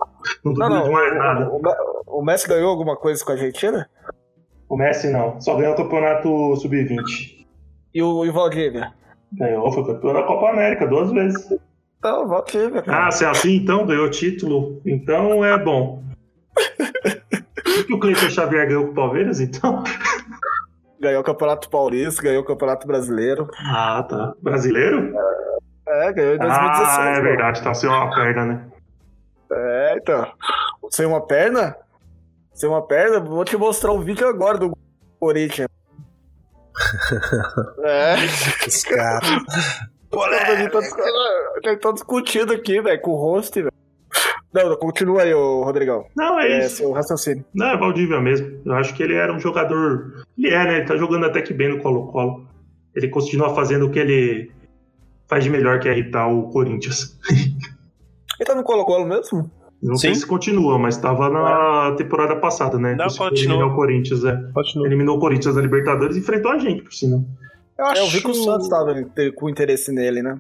[0.44, 0.84] Não, duvido não.
[0.86, 1.50] de mais nada.
[1.50, 3.88] O, o- o Messi ganhou alguma coisa com a Argentina?
[4.70, 7.46] O Messi não, só ganhou o campeonato sub-20.
[7.94, 8.94] E o, e o Valdívia?
[9.32, 11.50] Ganhou, foi campeão da Copa América duas vezes.
[12.00, 13.08] Então, o Valdívia, cara.
[13.08, 14.82] Ah, se é assim, então ganhou título.
[14.86, 16.04] Então é bom.
[17.80, 19.84] O que o Cleiton Xavier ganhou com o Palmeiras, então?
[21.00, 23.48] Ganhou o Campeonato Paulista, ganhou o Campeonato Brasileiro.
[23.60, 24.34] Ah, tá.
[24.42, 25.14] Brasileiro?
[25.88, 26.98] É, ganhou em 2016.
[26.98, 28.66] Ah, é verdade, tá sem uma perna, né?
[29.52, 30.28] É, então.
[30.90, 31.76] Sem uma perna?
[32.58, 33.20] Sem uma perna?
[33.20, 34.76] Vou te mostrar um vídeo agora do
[35.20, 35.70] Corinthians.
[37.86, 38.16] é.
[38.68, 39.30] Os caras.
[40.58, 40.82] Gente tá,
[41.64, 43.72] gente tá discutindo aqui, velho, com o host, velho.
[44.52, 46.08] Não, não, continua aí, ô Rodrigão.
[46.16, 46.78] Não, é É, isso.
[46.78, 47.46] seu raciocínio.
[47.54, 48.60] Não, é Valdívia mesmo.
[48.66, 50.24] Eu acho que ele era um jogador.
[50.36, 50.78] Ele é, né?
[50.78, 52.48] Ele tá jogando até que bem no Colo-Colo.
[52.96, 54.52] Ele continua fazendo o que ele
[55.28, 57.20] faz de melhor, que é irritar o Corinthians.
[58.40, 59.52] Ele tá no Colo-Colo mesmo?
[59.82, 60.22] Não sei Sim.
[60.22, 62.96] se continua, mas tava na temporada passada, né?
[62.96, 63.30] Não, continua.
[63.56, 64.52] eliminar o Corinthians, é.
[64.54, 64.88] Continua.
[64.88, 67.22] Eliminou o Corinthians na Libertadores e enfrentou a gente, por sinal.
[67.78, 70.40] Eu É, acho, eu vi que o Santos tava te- com interesse nele, né?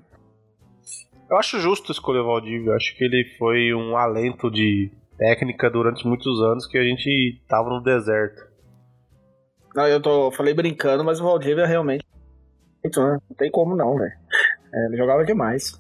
[1.30, 2.70] eu acho justo escolher o Valdívia.
[2.72, 7.40] Eu acho que ele foi um alento de técnica durante muitos anos que a gente
[7.48, 8.42] tava no deserto.
[9.76, 12.04] Não, eu tô, falei brincando, mas o Valdívia realmente.
[12.84, 13.18] Então, né?
[13.30, 14.12] Não tem como não, velho.
[14.74, 15.80] É, ele jogava demais.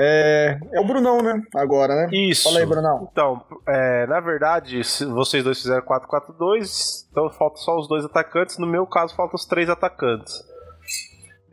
[0.00, 1.42] É, é o Brunão, né?
[1.56, 2.08] Agora, né?
[2.12, 2.44] Isso.
[2.44, 3.08] Fala aí, Brunão.
[3.10, 8.58] Então, é, na verdade, se vocês dois fizeram 4-4-2, então falta só os dois atacantes.
[8.58, 10.34] No meu caso, faltam os três atacantes.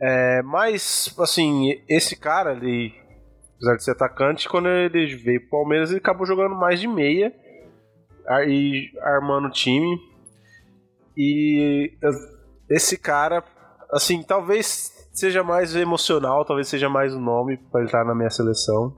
[0.00, 2.94] É, mas, assim, esse cara, ele,
[3.56, 7.34] apesar de ser atacante, quando ele veio pro Palmeiras, ele acabou jogando mais de meia.
[8.46, 9.98] e armando o time.
[11.16, 11.92] E
[12.70, 13.42] esse cara,
[13.90, 18.30] assim, talvez seja mais emocional, talvez seja mais o nome para ele estar na minha
[18.30, 18.94] seleção.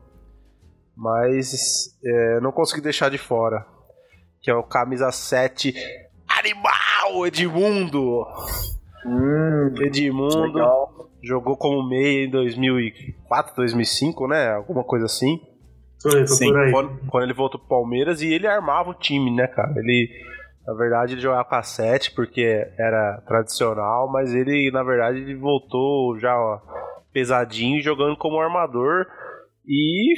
[0.97, 3.65] Mas é, não consegui deixar de fora.
[4.41, 5.75] Que é o camisa 7
[6.29, 8.25] Animal Edmundo.
[9.07, 11.11] Hum, Edmundo legal.
[11.23, 14.51] jogou como meia em 2004, 2005, né?
[14.51, 15.41] Alguma coisa assim.
[15.99, 19.75] Sim, quando, quando, ele voltou pro Palmeiras e ele armava o time, né, cara?
[19.77, 20.09] Ele,
[20.69, 22.43] na verdade, ele jogava com a 7 porque
[22.79, 26.61] era tradicional, mas ele, na verdade, ele voltou já ó,
[27.11, 29.07] pesadinho jogando como armador
[29.67, 30.13] e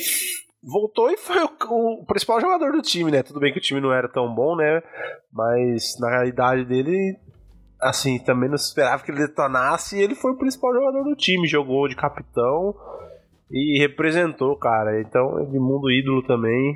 [0.61, 3.23] voltou e foi o, o, principal jogador do time, né?
[3.23, 4.83] Tudo bem que o time não era tão bom, né?
[5.33, 7.17] Mas na realidade dele,
[7.81, 11.47] assim, também não esperava que ele detonasse e ele foi o principal jogador do time.
[11.47, 12.75] Jogou de capitão
[13.53, 15.01] e representou, cara.
[15.01, 16.75] Então, Edmundo ídolo também.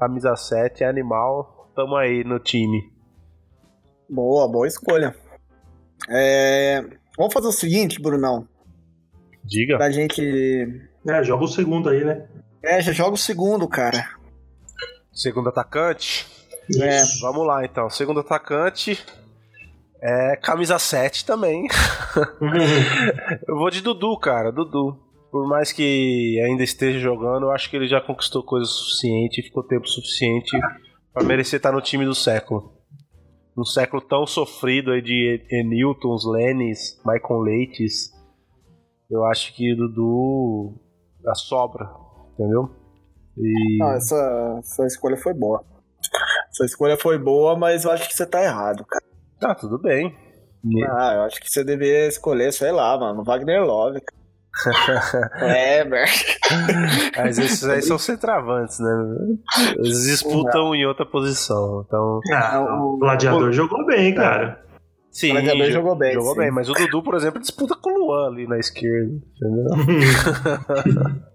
[0.00, 1.70] Camisa 7, é animal.
[1.76, 2.92] Tamo aí no time.
[4.08, 5.14] Boa, boa escolha.
[6.08, 6.84] É...
[7.16, 8.48] Vamos fazer o seguinte, Brunão.
[9.44, 9.76] Diga.
[9.76, 10.80] Pra gente.
[11.06, 12.26] É, joga o segundo aí, né?
[12.62, 14.08] É, já joga o segundo, cara.
[15.12, 16.26] Segundo atacante?
[16.80, 17.02] É.
[17.20, 17.88] Vamos lá então.
[17.90, 19.04] Segundo atacante.
[20.02, 21.66] É camisa 7 também.
[23.48, 24.50] eu vou de Dudu, cara.
[24.50, 24.98] Dudu.
[25.30, 29.64] Por mais que ainda esteja jogando, eu acho que ele já conquistou coisa suficiente, ficou
[29.64, 30.56] tempo suficiente
[31.12, 32.73] para merecer estar no time do século.
[33.56, 38.12] Num século tão sofrido aí de Newtons, Lennys, Michael Leites.
[39.10, 40.74] Eu acho que Dudu
[41.26, 42.70] a sobra entendeu?
[43.36, 43.78] E...
[43.78, 45.64] Não, essa, essa escolha foi boa.
[46.50, 49.04] Essa escolha foi boa, mas eu acho que você tá errado, cara.
[49.40, 50.14] Tá, tudo bem.
[50.88, 54.00] Ah, eu acho que você deveria escolher, sei lá, mano, Wagner Love.
[55.40, 55.84] É.
[57.16, 59.16] Mas esses aí são centravantes, né?
[59.76, 60.74] Eles disputam não.
[60.74, 61.84] em outra posição.
[61.86, 62.20] Então.
[62.32, 63.52] Ah, o gladiador o...
[63.52, 64.62] jogou bem, cara.
[65.10, 66.14] Sim, o gladiador jogou bem.
[66.14, 66.38] Jogou sim.
[66.40, 69.66] bem, mas o Dudu, por exemplo, disputa com o Luan ali na esquerda, entendeu?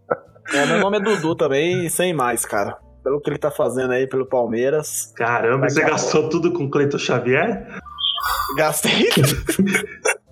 [0.51, 2.79] É, meu nome é Dudu também, sem mais, cara.
[3.03, 5.13] Pelo que ele tá fazendo aí pelo Palmeiras.
[5.15, 7.67] Caramba, você gastou tudo com o Cleiton Xavier?
[8.57, 9.09] Gastei.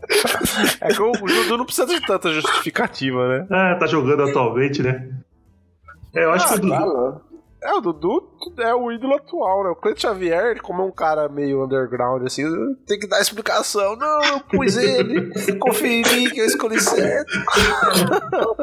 [0.82, 3.48] é que o Dudu não precisa de tanta justificativa, né?
[3.50, 5.10] Ah, tá jogando atualmente, né?
[6.16, 6.76] É, eu acho ah, que o Dudu.
[6.76, 7.22] Claro.
[7.68, 9.72] É, o Dudu é o ídolo atual, né?
[9.72, 12.46] O Cleiton Xavier, como é um cara meio underground, assim,
[12.88, 13.98] tem que dar explicação.
[13.98, 17.30] Não, eu pus ele, conferi que eu escolhi certo.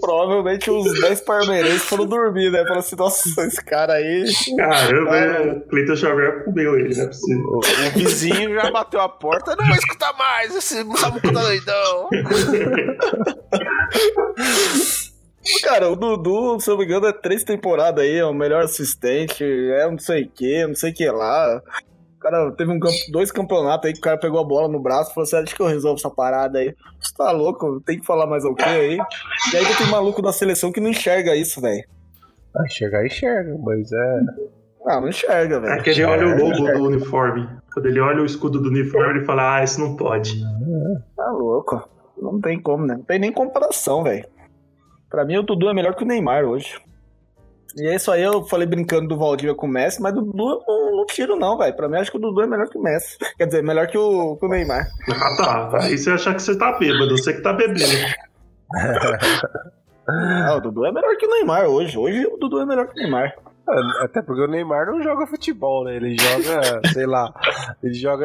[0.00, 2.62] Provavelmente os 10 parmeirenses foram dormir, né?
[2.62, 4.24] Falaram assim, nossa, esse cara aí.
[4.56, 5.52] Caramba, é...
[5.52, 7.46] o Cleiton Xavier comeu ele, não é possível.
[7.46, 12.08] O, o vizinho já bateu a porta, não vai escutar mais, esse samuco tá doidão.
[15.62, 18.64] Cara, o Dudu, se eu não me engano, é três temporadas aí, é o melhor
[18.64, 21.62] assistente, é não sei o que, não sei o que lá.
[22.16, 22.78] O cara teve um,
[23.12, 25.54] dois campeonatos aí que o cara pegou a bola no braço e falou assim: Acho
[25.54, 26.74] que eu resolvo essa parada aí.
[27.00, 27.80] Você tá louco?
[27.80, 28.98] Tem que falar mais o que aí?
[29.52, 31.84] E aí tem maluco da seleção que não enxerga isso, velho.
[32.56, 34.20] Ah, enxergar, enxerga, mas é.
[34.86, 35.74] Ah, não enxerga, velho.
[35.74, 37.48] É que ele olha o logo do uniforme.
[37.72, 40.42] Quando ele olha o escudo do uniforme, ele fala: Ah, isso não pode.
[41.16, 41.88] Tá louco.
[42.20, 42.94] Não tem como, né?
[42.94, 44.26] Não tem nem comparação, velho.
[45.10, 46.80] Pra mim, o Dudu é melhor que o Neymar hoje.
[47.76, 50.64] E é isso aí, eu falei brincando do Valdívia com o Messi, mas o Dudu
[50.66, 51.76] eu não tiro não, velho.
[51.76, 53.16] Pra mim, acho que o Dudu é melhor que o Messi.
[53.36, 54.86] Quer dizer, melhor que o, que o Neymar.
[55.08, 55.78] Ah, tá.
[55.82, 57.84] Aí você achar que você tá bêbado, você que tá bebendo.
[60.08, 61.96] ah, o Dudu é melhor que o Neymar hoje.
[61.96, 63.34] Hoje o Dudu é melhor que o Neymar.
[63.70, 65.96] É, até porque o Neymar não joga futebol, né?
[65.96, 67.32] Ele joga, sei lá,
[67.82, 68.24] ele joga.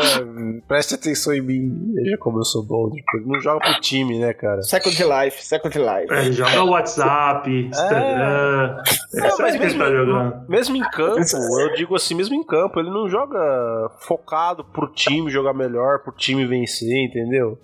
[0.67, 2.89] Preste atenção em mim, veja como eu sou bom.
[2.89, 4.61] Tipo, ele não joga pro time, né, cara?
[4.61, 6.13] Second Life, Second Life.
[6.13, 7.59] É, ele joga WhatsApp, é.
[7.67, 8.77] Instagram.
[9.15, 10.49] É, é mas mesmo, tá jogando.
[10.49, 15.29] mesmo em campo, eu digo assim, mesmo em campo, ele não joga focado pro time
[15.29, 17.57] jogar melhor, pro time vencer, entendeu?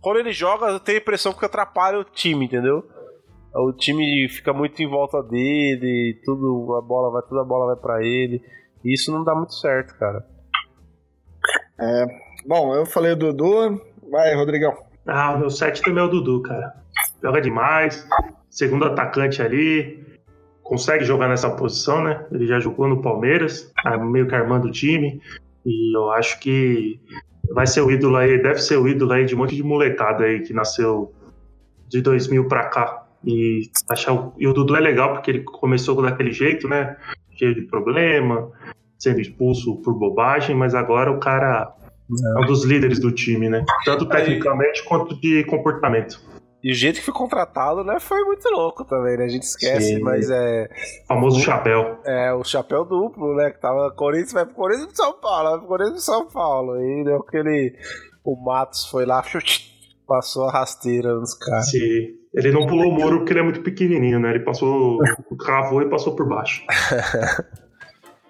[0.00, 2.84] Quando ele joga, eu tenho a impressão que atrapalha o time, entendeu?
[3.54, 7.76] O time fica muito em volta dele, tudo, a bola vai, toda a bola vai
[7.76, 8.42] para ele.
[8.84, 10.24] E isso não dá muito certo, cara.
[11.80, 12.06] É,
[12.46, 13.80] bom, eu falei o Dudu,
[14.10, 14.76] vai, Rodrigão.
[15.06, 16.74] Ah, o meu 7 também é o Dudu, cara.
[17.22, 18.06] Joga demais,
[18.50, 20.04] segundo atacante ali,
[20.62, 22.26] consegue jogar nessa posição, né?
[22.30, 25.20] Ele já jogou no Palmeiras, tá meio que armando o time.
[25.64, 27.00] E eu acho que
[27.54, 30.24] vai ser o ídolo aí, deve ser o ídolo aí de um monte de molecada
[30.24, 31.12] aí que nasceu
[31.88, 33.07] de 2000 pra cá.
[33.24, 36.96] E, achar o, e o Dudu é legal porque ele começou daquele jeito, né?
[37.36, 38.50] Cheio de problema,
[38.98, 41.74] sendo expulso por bobagem, mas agora o cara
[42.10, 43.64] é um dos líderes do time, né?
[43.84, 46.20] Tanto tecnicamente quanto de comportamento.
[46.62, 49.24] E o jeito que foi contratado, né, foi muito louco também, né?
[49.24, 50.00] A gente esquece, Sim.
[50.00, 50.68] mas é.
[51.04, 52.00] O famoso chapéu.
[52.04, 53.50] É, o chapéu duplo, né?
[53.50, 56.72] Que tava Corinthians, vai pro Corinthians e São Paulo, vai pro Corinthians e São Paulo.
[56.72, 57.76] Aí deu aquele.
[58.24, 59.22] O Matos foi lá,
[60.06, 61.70] passou a rasteira nos caras.
[61.70, 62.18] Sim.
[62.38, 64.30] Ele não pulou o muro porque ele é muito pequenininho, né?
[64.30, 64.98] Ele passou,
[65.38, 66.64] cravou e passou por baixo.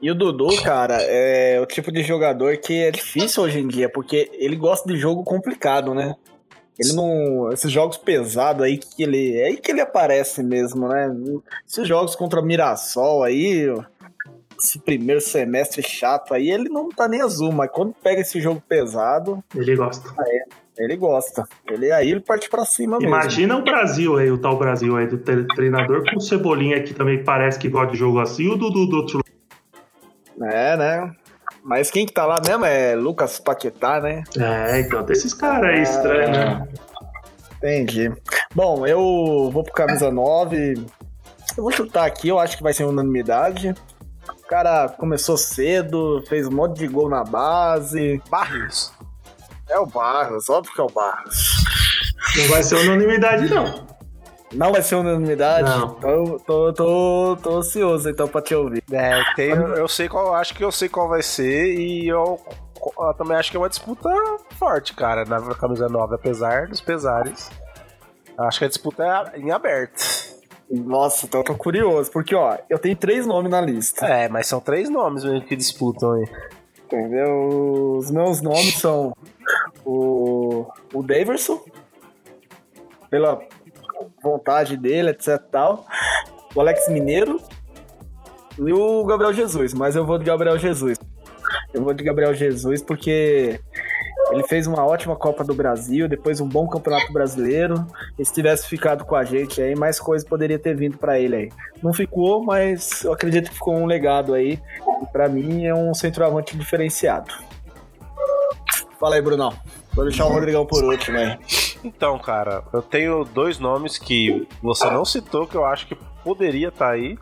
[0.00, 3.88] E o Dudu, cara, é o tipo de jogador que é difícil hoje em dia,
[3.88, 6.14] porque ele gosta de jogo complicado, né?
[6.78, 7.50] Ele não.
[7.52, 9.36] Esses jogos pesados aí que ele.
[9.36, 11.12] É aí que ele aparece mesmo, né?
[11.66, 13.68] Esses jogos contra Mirassol aí.
[14.56, 18.62] Esse primeiro semestre chato aí, ele não tá nem azul, mas quando pega esse jogo
[18.68, 20.09] pesado, Ele gosta.
[20.78, 21.44] Ele gosta.
[21.68, 23.08] Ele aí ele parte pra cima mesmo.
[23.14, 26.94] Imagina o Brasil aí, o tal Brasil aí do tre- treinador com o Cebolinha que
[26.94, 30.52] também parece que gosta de jogo assim, e o Dudu do outro lado.
[30.52, 31.10] É, né?
[31.64, 34.22] Mas quem que tá lá mesmo é Lucas Paquetá, né?
[34.38, 36.68] É, então, tem esses caras aí estranhos, né?
[37.58, 38.12] Entendi.
[38.54, 40.74] Bom, eu vou pro camisa 9.
[41.56, 43.74] Eu vou chutar aqui, eu acho que vai ser unanimidade.
[44.28, 48.22] O cara começou cedo, fez um monte de gol na base.
[48.30, 48.92] Barrios.
[49.68, 51.64] É o Barros, óbvio que é o Barros.
[52.36, 53.86] Não vai ser unanimidade, não.
[54.52, 55.68] Não vai ser unanimidade?
[55.68, 55.96] Não.
[55.98, 58.82] Então, tô, tô, tô ansioso então pra te ouvir.
[58.90, 62.40] É, tem, eu sei qual, acho que eu sei qual vai ser e eu,
[62.98, 64.08] eu também acho que é uma disputa
[64.58, 67.50] forte, cara, na camisa 9, apesar dos pesares.
[68.38, 70.00] Acho que a disputa é em aberto.
[70.70, 74.06] Nossa, então eu tô curioso, porque ó, eu tenho três nomes na lista.
[74.06, 76.28] É, mas são três nomes mesmo que disputam aí.
[76.84, 77.96] Entendeu?
[77.98, 79.12] Os meus nomes são
[79.89, 81.59] o, o Daverson,
[83.09, 83.41] pela
[84.22, 85.86] vontade dele, etc tal.
[86.55, 87.41] O Alex Mineiro
[88.59, 90.99] e o Gabriel Jesus, mas eu vou de Gabriel Jesus.
[91.72, 93.59] Eu vou de Gabriel Jesus porque
[94.30, 97.86] ele fez uma ótima Copa do Brasil, depois um bom Campeonato Brasileiro.
[98.18, 101.34] E se tivesse ficado com a gente aí, mais coisa poderia ter vindo pra ele
[101.34, 101.53] aí.
[101.82, 104.61] Não ficou, mas eu acredito que ficou um legado aí.
[105.03, 107.32] E pra mim é um centroavante diferenciado.
[108.99, 109.53] Fala aí, Brunão.
[109.94, 111.38] Vou deixar o Rodrigão por último aí.
[111.84, 116.68] Então, cara, eu tenho dois nomes que você não citou que eu acho que poderia
[116.68, 117.16] estar aí.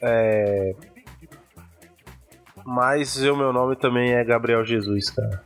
[0.00, 0.74] É...
[2.64, 5.42] Mas o meu nome também é Gabriel Jesus, cara.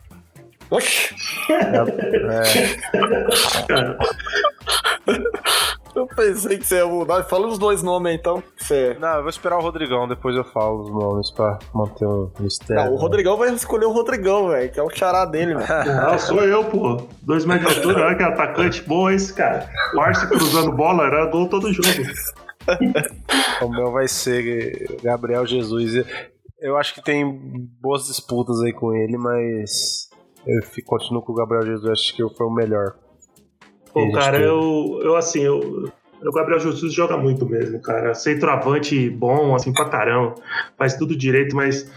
[0.71, 1.15] Oxi!
[5.99, 7.23] Eu pensei que você ia mudar.
[7.25, 8.43] Fala os dois nomes aí, então.
[8.57, 8.97] Você...
[9.01, 12.85] Não, eu vou esperar o Rodrigão, depois eu falo os nomes pra manter um mistério.
[12.85, 15.67] Não, o Rodrigão vai escolher o Rodrigão, velho, que é o xará dele, velho.
[16.11, 16.97] Não, sou eu, pô.
[17.23, 19.69] Dois metros de altura, olha que atacante bom esse, cara.
[19.95, 21.89] O Arce cruzando bola era gol todo jogo.
[23.63, 26.05] O meu vai ser Gabriel Jesus.
[26.61, 27.25] Eu acho que tem
[27.81, 30.09] boas disputas aí com ele, mas
[30.47, 32.95] eu fico- continuo com o Gabriel Jesus, acho que foi o melhor.
[34.07, 35.91] Pô, cara, eu, eu assim, eu,
[36.25, 38.15] o Gabriel Jesus joga muito mesmo, cara.
[38.15, 40.35] Centroavante bom, assim, pra caramba.
[40.77, 41.91] Faz tudo direito, mas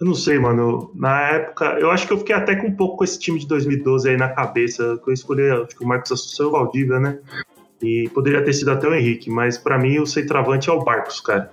[0.00, 0.90] eu não sei, mano.
[0.94, 3.46] Na época, eu acho que eu fiquei até com um pouco com esse time de
[3.46, 4.98] 2012 aí na cabeça.
[5.04, 7.18] Que eu escolhi, acho que o Marcos Assunção e o Valdívia, né?
[7.80, 11.20] E poderia ter sido até o Henrique, mas pra mim o centroavante é o Barcos,
[11.20, 11.50] cara.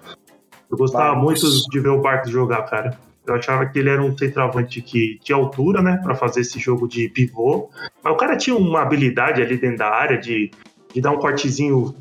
[0.69, 1.23] Eu gostava Barcos.
[1.23, 2.97] muito de ver o Barcos jogar, cara.
[3.29, 6.87] Eu achava que ele era um centroavante que tinha altura, né, Pra fazer esse jogo
[6.87, 7.69] de pivô.
[8.03, 10.51] Mas o cara tinha uma habilidade ali dentro da área de,
[10.93, 11.95] de dar um cortezinho,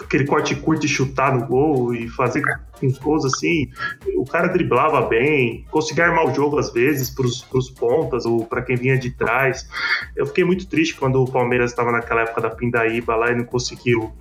[0.00, 2.42] aquele corte curto e chutar no gol e fazer
[2.82, 3.68] uns gols assim.
[4.16, 8.62] O cara driblava bem, conseguia armar o jogo às vezes pros, pros pontas ou para
[8.62, 9.68] quem vinha de trás.
[10.16, 13.44] Eu fiquei muito triste quando o Palmeiras estava naquela época da Pindaíba lá e não
[13.44, 14.12] conseguiu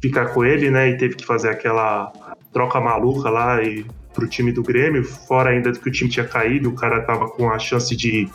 [0.00, 0.88] ficar com ele, né?
[0.90, 2.12] E teve que fazer aquela
[2.52, 3.84] troca maluca lá e
[4.16, 7.50] pro time do Grêmio, fora ainda que o time tinha caído, o cara tava com
[7.50, 8.28] a chance de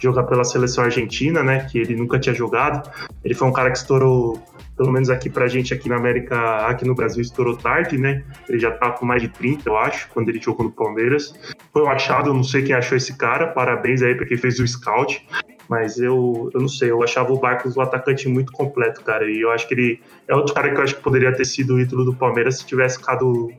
[0.00, 1.66] jogar pela seleção argentina, né?
[1.70, 2.90] Que ele nunca tinha jogado.
[3.22, 4.42] Ele foi um cara que estourou,
[4.76, 8.24] pelo menos aqui pra gente, aqui na América, aqui no Brasil, estourou tarde, né?
[8.48, 11.34] Ele já tá com mais de 30, eu acho, quando ele jogou no Palmeiras.
[11.72, 14.66] Foi um achado, não sei quem achou esse cara, parabéns aí pra quem fez o
[14.66, 15.26] scout.
[15.68, 19.28] Mas eu, eu não sei, eu achava o Barcos um atacante muito completo, cara.
[19.28, 21.74] E eu acho que ele é outro cara que eu acho que poderia ter sido
[21.74, 23.50] o ídolo do Palmeiras se tivesse ficado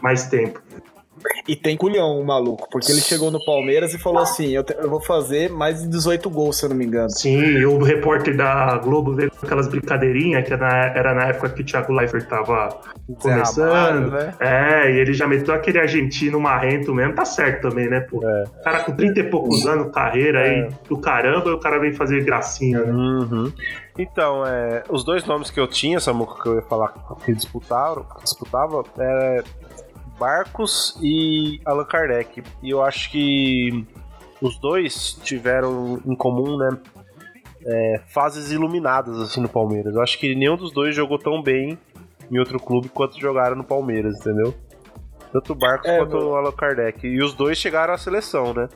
[0.00, 0.62] mais tempo.
[1.48, 4.76] E tem culhão o maluco, porque ele chegou no Palmeiras e falou assim: eu, te-
[4.78, 7.10] eu vou fazer mais de 18 gols, se eu não me engano.
[7.10, 11.62] Sim, e o repórter da Globo veio com aquelas brincadeirinhas que era na, época que
[11.62, 12.68] o Thiago Leifert tava
[13.20, 14.10] começando.
[14.12, 14.34] né?
[14.40, 18.20] É, e ele já meteu aquele argentino marrento mesmo, tá certo também, né, pô?
[18.26, 18.44] É.
[18.44, 20.68] O cara com 30 e poucos anos, carreira aí É.
[20.88, 22.92] do caramba, e o cara vem fazer gracinha, né?
[22.92, 23.52] Uhum.
[23.98, 26.94] Então, é, os dois nomes que eu tinha, Samuca, que eu ia falar
[27.24, 29.42] que disputaram, disputava, é
[30.22, 32.42] Barcos e Allan Kardec.
[32.62, 33.84] E eu acho que
[34.40, 36.78] os dois tiveram em comum, né?
[37.66, 39.94] é, fases iluminadas assim no Palmeiras.
[39.94, 41.78] Eu acho que nenhum dos dois jogou tão bem
[42.30, 44.54] em outro clube quanto jogaram no Palmeiras, entendeu?
[45.32, 46.30] Tanto o Barcos É, quanto mano.
[46.30, 47.06] o Allan Kardec.
[47.06, 48.68] E os dois chegaram à seleção, né?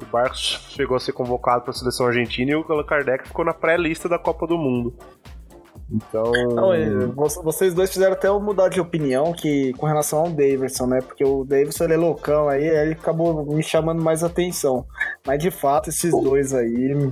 [0.00, 3.44] O Barcos chegou a ser convocado para a seleção argentina e o Allan Kardec ficou
[3.44, 4.94] na pré-lista da Copa do Mundo.
[5.92, 6.32] Então.
[6.54, 10.30] Não, é, vo- vocês dois fizeram até eu mudar de opinião que com relação ao
[10.30, 11.00] Davidson, né?
[11.02, 14.86] Porque o Davidson ele é loucão aí ele acabou me chamando mais atenção.
[15.26, 17.10] Mas de fato, esses dois aí.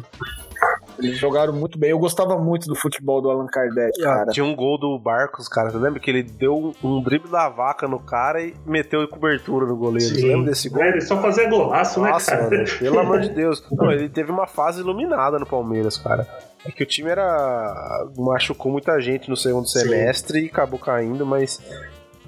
[1.03, 1.91] Eles jogaram muito bem.
[1.91, 4.31] Eu gostava muito do futebol do Allan Kardec, cara.
[4.31, 5.71] Tinha um gol do Barcos, cara.
[5.71, 9.77] Você lembra que ele deu um drible da vaca no cara e meteu cobertura no
[9.77, 10.15] goleiro?
[10.15, 10.83] Você lembra desse gol?
[10.83, 12.51] É, ele só fazia golaço, Nossa, né, cara?
[12.51, 13.63] mano, pelo amor de Deus.
[13.73, 16.27] Não, ele teve uma fase iluminada no Palmeiras, cara.
[16.65, 18.07] É que o time era.
[18.17, 21.61] machucou muita gente no segundo semestre e acabou caindo, mas.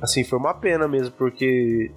[0.01, 1.91] Assim, foi uma pena mesmo, porque.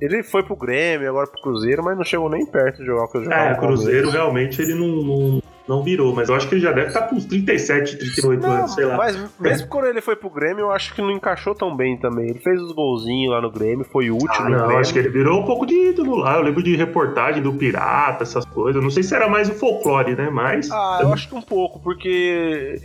[0.00, 3.08] Ele foi pro Grêmio, agora pro Cruzeiro, mas não chegou nem perto de jogar o
[3.08, 3.50] que eu jogava.
[3.50, 6.72] É, o Cruzeiro realmente ele não, não, não virou, mas eu acho que ele já
[6.72, 8.96] deve estar com uns 37, 38 Não, anos, sei lá.
[8.96, 12.28] Mas mesmo quando ele foi pro Grêmio, eu acho que não encaixou tão bem também.
[12.30, 14.78] Ele fez os golzinhos lá no Grêmio, foi útil Ah, no não, Grêmio.
[14.78, 16.36] acho que ele virou um pouco de ídolo lá.
[16.36, 18.82] Eu lembro de reportagem do Pirata, essas coisas.
[18.82, 20.28] Não sei se era mais o folclore, né?
[20.28, 20.70] Mas.
[20.70, 22.76] Ah, eu acho que um pouco, porque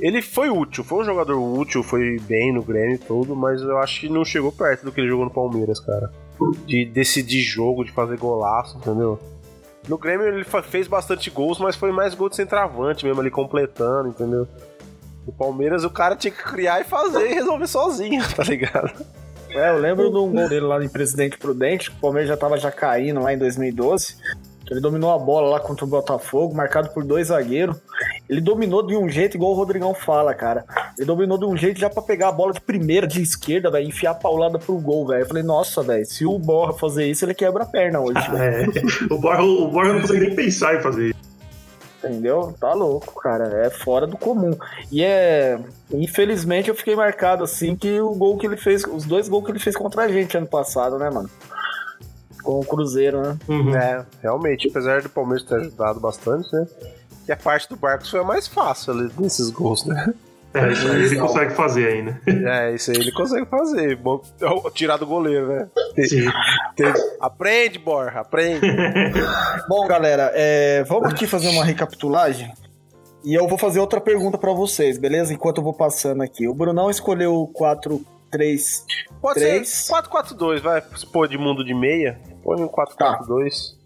[0.00, 3.78] ele foi útil, foi um jogador útil, foi bem no Grêmio e tudo, mas eu
[3.78, 6.10] acho que não chegou perto do que ele jogou no Palmeiras, cara.
[6.66, 9.18] De decidir jogo, de fazer golaço, entendeu?
[9.88, 14.08] No Grêmio ele fez bastante gols, mas foi mais gol de centroavante mesmo, ali completando,
[14.08, 14.48] entendeu?
[15.26, 18.92] No Palmeiras o cara tinha que criar e fazer e resolver sozinho, tá ligado?
[19.50, 22.36] É, eu lembro de um gol dele lá em Presidente Prudente, que o Palmeiras já
[22.36, 24.16] tava já caindo lá em 2012.
[24.70, 27.76] Ele dominou a bola lá contra o Botafogo, marcado por dois zagueiros.
[28.28, 30.64] Ele dominou de um jeito, igual o Rodrigão fala, cara.
[30.96, 33.86] Ele dominou de um jeito já pra pegar a bola de primeira, de esquerda, velho,
[33.86, 35.22] enfiar a paulada pro gol, velho.
[35.22, 38.72] Eu falei, nossa, velho, se o Borra fazer isso, ele quebra a perna hoje, velho.
[38.74, 41.24] É, o Borja, o Borja não consegue nem pensar em fazer isso.
[42.04, 42.54] Entendeu?
[42.60, 43.64] Tá louco, cara.
[43.64, 44.54] É fora do comum.
[44.92, 45.58] E é.
[45.90, 49.52] Infelizmente eu fiquei marcado assim que o gol que ele fez, os dois gols que
[49.52, 51.30] ele fez contra a gente ano passado, né, mano?
[52.44, 53.36] Com o Cruzeiro, né?
[53.48, 53.74] Uhum.
[53.76, 56.66] É, realmente, apesar do Palmeiras ter ajudado bastante, né?
[57.26, 60.12] E a parte do Barcos foi a mais fácil ali desses gols, né?
[60.52, 62.20] É, isso aí ele consegue fazer ainda.
[62.28, 63.96] É, isso aí ele consegue fazer.
[63.96, 64.22] Bom,
[64.72, 65.66] tirar do goleiro, né?
[66.06, 66.26] Sim.
[66.76, 68.60] Tem- Aprende, Borja, aprende.
[69.68, 72.52] Bom, galera, é, vamos aqui fazer uma recapitulagem.
[73.24, 75.32] E eu vou fazer outra pergunta pra vocês, beleza?
[75.32, 76.46] Enquanto eu vou passando aqui.
[76.46, 77.48] O Brunão escolheu o
[78.38, 78.84] 4-3.
[79.20, 79.68] Pode Três.
[79.68, 80.82] ser 4-4-2, vai.
[80.96, 83.76] Se pôr de mundo de meia, põe um 4-4-2.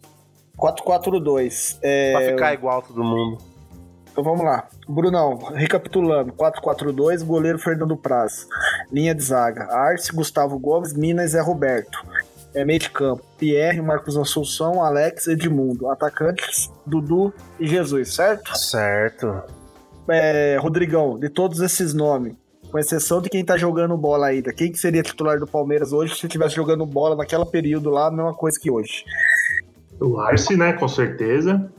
[0.57, 1.79] 4-4-2.
[1.83, 3.39] É, Pra ficar igual todo mundo.
[4.11, 4.67] Então vamos lá.
[4.89, 8.49] Brunão, recapitulando: 4-4-2, goleiro Fernando Praz.
[8.91, 11.99] Linha de zaga: Arce, Gustavo Gomes, Minas e Zé Roberto.
[12.53, 15.89] É meio de campo: Pierre, Marcos Assunção, Alex, Edmundo.
[15.89, 18.59] Atacantes: Dudu e Jesus, certo?
[18.59, 19.43] Certo.
[20.11, 22.35] É, Rodrigão, de todos esses nomes,
[22.71, 26.15] com exceção de quem tá jogando bola ainda, quem que seria titular do Palmeiras hoje
[26.15, 29.05] se estivesse jogando bola naquela período lá, a mesma coisa que hoje?
[30.01, 30.73] O Arce, né?
[30.75, 31.71] Com certeza.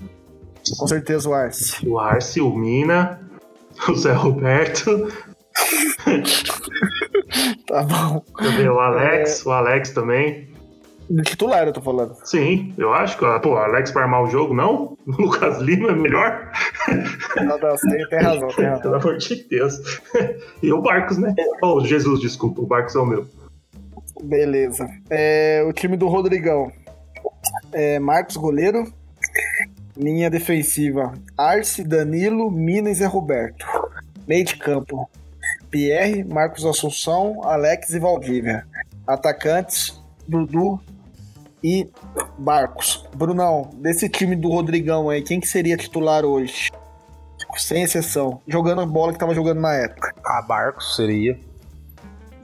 [0.78, 1.88] Com certeza o Arce.
[1.88, 3.20] O Arce, o Mina,
[3.88, 5.08] o Zé Roberto,
[7.68, 8.24] Tá bom.
[8.38, 10.49] também o Alex, o Alex também.
[11.10, 12.16] De titular eu tô falando.
[12.24, 14.96] Sim, eu acho que, pô, o Alex pra armar o jogo, não?
[15.08, 16.52] O Lucas Lima é melhor?
[17.38, 18.82] Não, não, tem, tem razão, tem razão.
[18.82, 19.80] Pelo amor de Deus.
[20.62, 21.34] E o Barcos, né?
[21.64, 23.26] Oh, Jesus, desculpa, o Barcos é o meu.
[24.22, 24.88] Beleza.
[25.10, 26.72] É, o time do Rodrigão.
[27.72, 28.94] É, Marcos Goleiro.
[29.98, 31.14] Linha defensiva.
[31.38, 33.66] Arce, Danilo, Minas e Roberto.
[34.28, 35.10] Meio de campo.
[35.72, 38.66] Pierre, Marcos Assunção, Alex e Valdívia.
[39.08, 40.80] Atacantes, Dudu
[41.64, 41.90] e
[42.38, 43.08] Barcos.
[43.16, 46.70] Brunão, desse time do Rodrigão aí, quem que seria titular hoje?
[47.58, 48.42] Sem exceção.
[48.48, 50.14] Jogando a bola que tava jogando na época.
[50.26, 51.38] Ah, Barcos seria.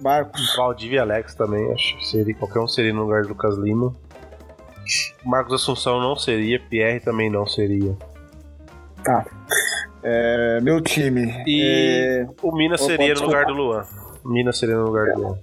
[0.01, 0.55] Barcos.
[0.55, 2.35] Valdívia e Alex também, acho que seria.
[2.35, 3.93] Qualquer um seria no lugar do Lucas Lima.
[5.23, 7.95] Marcos Assunção não seria, Pierre também não seria.
[10.03, 11.43] É, meu time.
[11.47, 13.85] E É, o Minas seria no lugar do Luan.
[14.23, 15.39] Minas seria no lugar do Luan.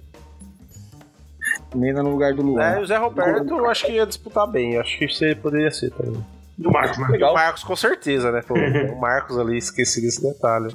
[1.75, 2.61] Mina no lugar do Luan.
[2.63, 4.73] É, o Zé Roberto eu acho que ia disputar bem.
[4.73, 6.23] eu Acho que você poderia ser também.
[6.57, 7.17] E o Marcos, né?
[7.19, 8.41] E o Marcos com certeza, né?
[8.47, 8.53] Pô,
[8.93, 10.73] o Marcos ali, esqueci desse detalhe.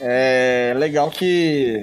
[0.00, 1.82] É legal que.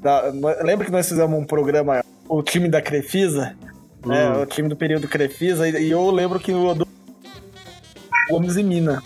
[0.00, 3.56] da- lembra que nós fizemos um programa, o time da Crefisa?
[4.04, 4.42] né, Hum.
[4.42, 6.84] o time do período Crefisa, e, e eu lembro que o do
[8.28, 9.00] Gomes e Mina.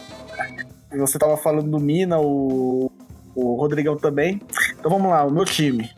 [0.90, 2.90] E você tava falando do Mina, o,
[3.34, 4.40] o Rodrigão também.
[4.78, 5.90] Então vamos lá, o meu time.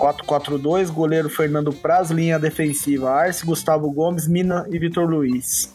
[0.00, 5.72] 4-4-2, goleiro Fernando Praz, linha defensiva Arce, Gustavo Gomes, Mina e Vitor Luiz.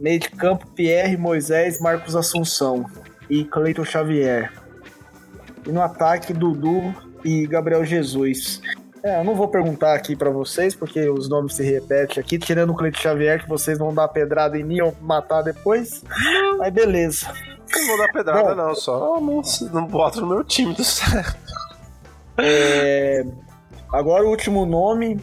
[0.00, 2.84] Meio de campo, Pierre, Moisés, Marcos Assunção
[3.30, 4.52] e Cleiton Xavier.
[5.64, 6.92] E no ataque, Dudu
[7.24, 8.60] e Gabriel Jesus.
[9.04, 12.70] É, eu não vou perguntar aqui para vocês, porque os nomes se repetem aqui, tirando
[12.70, 16.02] o Cleiton Xavier, que vocês vão dar pedrada em mim ou matar depois.
[16.58, 17.32] Mas beleza.
[17.72, 19.42] Não vou dar pedrada, Bom, não, só não,
[19.72, 21.51] não boto no meu time do certo.
[22.38, 23.24] É,
[23.92, 25.20] agora o último nome.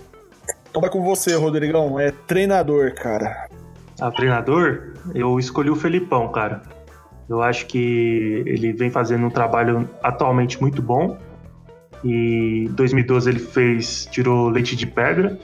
[0.70, 2.00] Então vai com você, Rodrigão.
[2.00, 3.48] É treinador, cara.
[4.00, 4.94] Ah, treinador?
[5.14, 6.62] Eu escolhi o Felipão, cara.
[7.28, 11.18] Eu acho que ele vem fazendo um trabalho atualmente muito bom.
[12.04, 15.38] E em 2012 ele fez, tirou leite de pedra,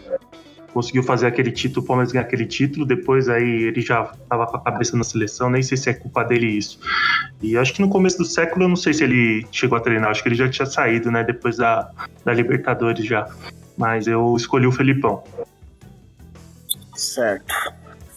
[0.76, 2.86] conseguiu fazer aquele título, o Palmeiras ganhar aquele título.
[2.86, 6.22] Depois aí ele já estava com a cabeça na seleção, nem sei se é culpa
[6.26, 6.78] dele isso.
[7.42, 10.10] E acho que no começo do século eu não sei se ele chegou a treinar,
[10.10, 11.90] acho que ele já tinha saído, né, depois da,
[12.26, 13.26] da Libertadores já.
[13.78, 15.24] Mas eu escolhi o Felipão.
[16.94, 17.54] Certo.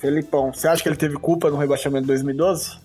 [0.00, 2.76] Felipão, você acha que ele teve culpa no rebaixamento de 2012?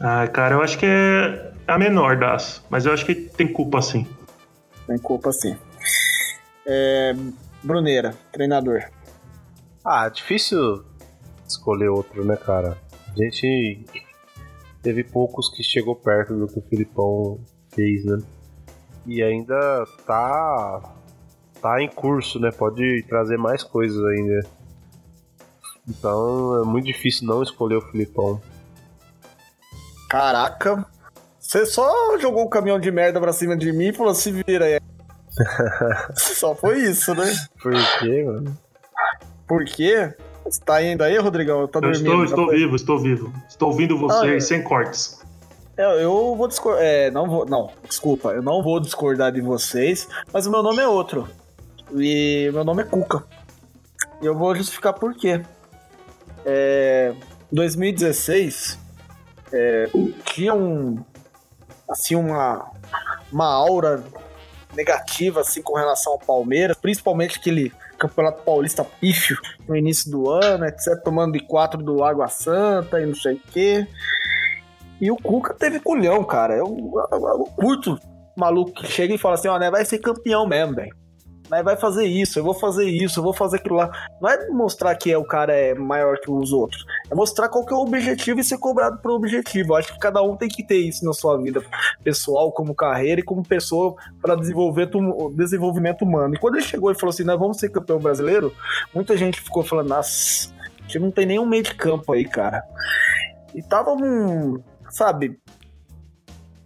[0.00, 3.82] Ah, cara, eu acho que é a menor das, mas eu acho que tem culpa
[3.82, 4.06] sim.
[4.86, 5.56] Tem culpa sim.
[6.64, 7.14] É,
[7.62, 8.84] Bruneira, treinador.
[9.84, 10.84] Ah, difícil
[11.46, 12.78] escolher outro, né, cara?
[13.08, 13.84] A gente
[14.82, 17.38] teve poucos que chegou perto do que o Filipão
[17.74, 18.18] fez, né?
[19.06, 20.94] E ainda tá
[21.60, 22.50] tá em curso, né?
[22.50, 24.40] Pode trazer mais coisas ainda.
[25.88, 28.40] Então é muito difícil não escolher o Filipão.
[30.08, 30.84] Caraca,
[31.38, 34.30] você só jogou o um caminhão de merda pra cima de mim e falou: se
[34.30, 34.81] vira aí.
[36.16, 37.32] Só foi isso, né?
[37.60, 38.58] Por quê, mano?
[39.46, 40.14] Por quê?
[40.44, 41.66] Você tá indo aí, Rodrigão?
[41.68, 42.10] Tá dormindo?
[42.10, 43.32] Eu estou, estou vivo, estou vivo.
[43.48, 44.40] Estou ouvindo vocês ah, é.
[44.40, 45.20] sem cortes.
[45.76, 46.82] É, eu vou discordar.
[46.82, 47.46] É, não vou.
[47.46, 51.28] Não, desculpa, eu não vou discordar de vocês, mas o meu nome é outro.
[51.94, 53.24] E meu nome é Cuca.
[54.20, 55.42] E eu vou justificar por quê.
[56.44, 57.14] É,
[57.50, 58.78] 2016
[59.52, 59.88] é,
[60.24, 60.98] tinha um
[61.88, 62.70] assim uma
[63.30, 64.02] uma aura
[64.74, 69.36] negativa assim com relação ao Palmeiras, principalmente aquele Campeonato Paulista pífio
[69.68, 73.40] no início do ano, etc, tomando de quatro do Água Santa e não sei o
[73.52, 73.86] quê.
[75.00, 76.54] E o Cuca teve culhão, cara.
[76.54, 76.76] Eu,
[77.12, 77.98] eu, eu curto
[78.36, 81.01] maluco que chega e fala assim, ó, né, vai ser campeão mesmo, velho
[81.52, 83.90] né, vai fazer isso, eu vou fazer isso, eu vou fazer aquilo lá.
[84.18, 87.66] Não é mostrar que é, o cara é maior que os outros, é mostrar qual
[87.66, 89.72] que é o objetivo e ser cobrado pelo objetivo.
[89.72, 91.62] Eu acho que cada um tem que ter isso na sua vida
[92.02, 94.88] pessoal, como carreira e como pessoa para desenvolver
[95.34, 96.34] desenvolvimento humano.
[96.34, 98.54] E quando ele chegou e falou assim, nós vamos ser campeão brasileiro,
[98.94, 102.62] muita gente ficou falando, nossa, a gente não tem nenhum meio de campo aí, cara.
[103.54, 105.38] E tava um, sabe,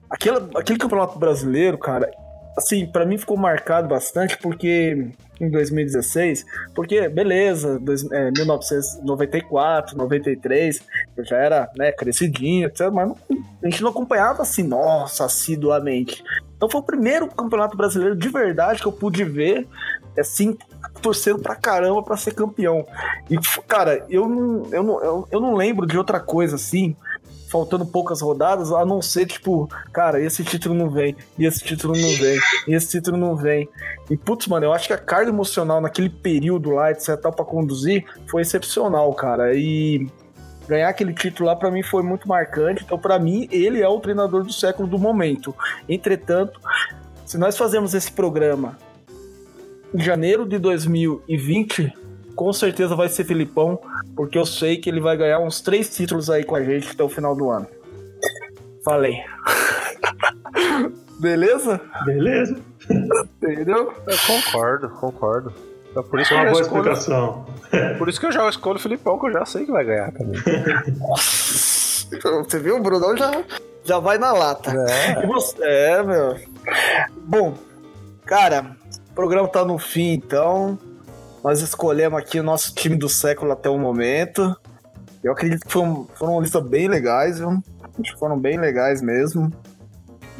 [0.09, 2.09] aquele, aquele campeonato brasileiro, cara,
[2.57, 10.83] assim, para mim ficou marcado bastante porque em 2016, porque beleza, dois, é, 1994, 93,
[11.17, 13.17] eu já era, né, crescidinho, etc, mas não,
[13.63, 16.25] a gente não acompanhava assim, nossa, assiduamente.
[16.57, 19.69] Então foi o primeiro campeonato brasileiro de verdade que eu pude ver,
[20.19, 20.57] assim,
[21.03, 22.87] torcendo pra caramba pra ser campeão.
[23.29, 23.37] E,
[23.69, 26.97] cara, eu não, eu não, eu, eu não lembro de outra coisa assim
[27.49, 31.95] faltando poucas rodadas, a não ser, tipo, cara, esse título não vem, e esse título
[31.95, 32.39] não vem,
[32.69, 33.69] e esse título não vem.
[34.11, 37.45] E, putz, mano, eu acho que a carga emocional naquele período lá, etc, tal, pra
[37.45, 39.55] conduzir, foi excepcional, cara.
[39.55, 40.07] E
[40.69, 42.85] ganhar aquele título lá para mim foi muito marcante.
[42.85, 45.55] Então, para mim, ele é o treinador do século do momento.
[45.89, 46.61] Entretanto,
[47.25, 48.79] se nós fazemos esse programa
[49.95, 51.93] em janeiro de 2020,
[52.37, 53.81] com certeza vai ser Filipão,
[54.15, 57.03] porque eu sei que ele vai ganhar uns três títulos aí com a gente até
[57.03, 57.67] o final do ano.
[58.85, 59.25] Falei.
[61.19, 61.81] Beleza?
[62.05, 62.57] Beleza.
[63.43, 63.93] Entendeu?
[64.07, 65.53] Eu concordo, concordo.
[65.97, 66.93] É por isso que uma boa escolho...
[66.93, 67.47] explicação.
[67.97, 70.13] Por isso que eu já escolho o Filipão, que eu já sei que vai ganhar
[70.13, 70.39] também.
[71.17, 72.77] Você viu?
[72.77, 73.43] O Brunão já,
[73.83, 74.73] já vai na lata.
[74.73, 75.27] É.
[75.27, 75.57] Você...
[75.63, 76.37] é, meu.
[77.17, 77.55] Bom,
[78.27, 78.77] cara,
[79.11, 80.79] o programa tá no fim, então.
[81.47, 84.53] Nós escolhemos aqui o nosso time do século até o momento.
[85.23, 87.63] Eu acredito que foram, foram uma lista bem legais, viu?
[88.19, 89.53] Foram bem legais mesmo.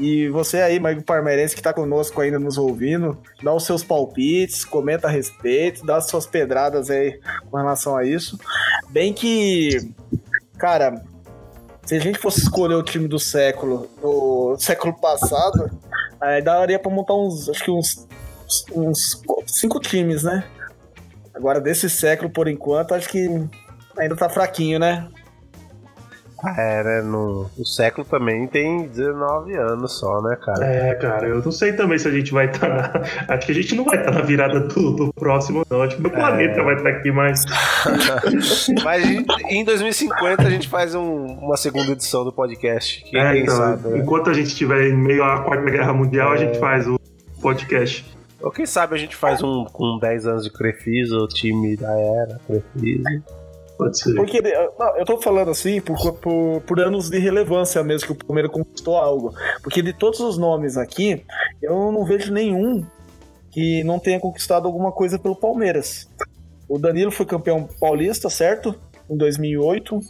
[0.01, 4.65] E você aí, Maigo Parmeirense, que tá conosco ainda nos ouvindo, dá os seus palpites,
[4.65, 8.37] comenta a respeito, dá as suas pedradas aí com relação a isso.
[8.91, 9.95] Bem que,
[10.59, 11.05] cara,
[11.85, 15.71] se a gente fosse escolher o time do século, do século passado,
[16.21, 18.09] aí daria pra montar uns, acho que uns,
[18.75, 20.45] uns cinco times, né?
[21.37, 23.29] Agora, desse século, por enquanto, acho que
[23.99, 25.07] ainda tá fraquinho, né?
[26.59, 27.01] É, né?
[27.03, 30.67] No, o século também tem 19 anos só, né, cara?
[30.67, 32.69] É, cara, eu não sei também se a gente vai estar
[33.29, 33.35] na.
[33.35, 35.83] Acho que a gente não vai estar na virada do, do próximo, não.
[35.83, 37.43] Acho que o planeta vai estar aqui mais.
[38.85, 39.05] Mas
[39.49, 43.03] em 2050 a gente faz um- uma segunda edição do podcast.
[43.11, 43.99] Quem, É, quem então, sabe, né?
[43.99, 46.99] enquanto a gente estiver em meio à Quarta Guerra Mundial, a gente faz o
[47.41, 48.16] podcast.
[48.41, 51.93] Ou quem sabe a gente faz um com 10 anos de Crefisa, o time da
[51.93, 53.23] era, Crefisa.
[53.77, 54.15] Pode ser.
[54.15, 54.41] Porque
[54.79, 58.51] não, eu tô falando assim por, por, por anos de relevância mesmo que o Palmeiras
[58.51, 59.35] conquistou algo.
[59.63, 61.25] Porque de todos os nomes aqui,
[61.63, 62.85] eu não vejo nenhum
[63.51, 66.09] que não tenha conquistado alguma coisa pelo Palmeiras.
[66.69, 68.75] O Danilo foi campeão paulista, certo?
[69.09, 70.01] Em 2008.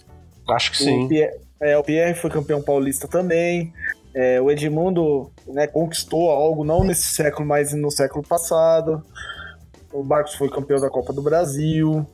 [0.51, 1.09] Acho que O sim.
[1.09, 3.73] Pierre, é, o Pierre foi campeão paulista também.
[4.19, 9.03] É, o Edmundo né, conquistou algo não nesse século, mas no século passado.
[9.93, 12.07] O Barcos foi campeão da Copa do Brasil.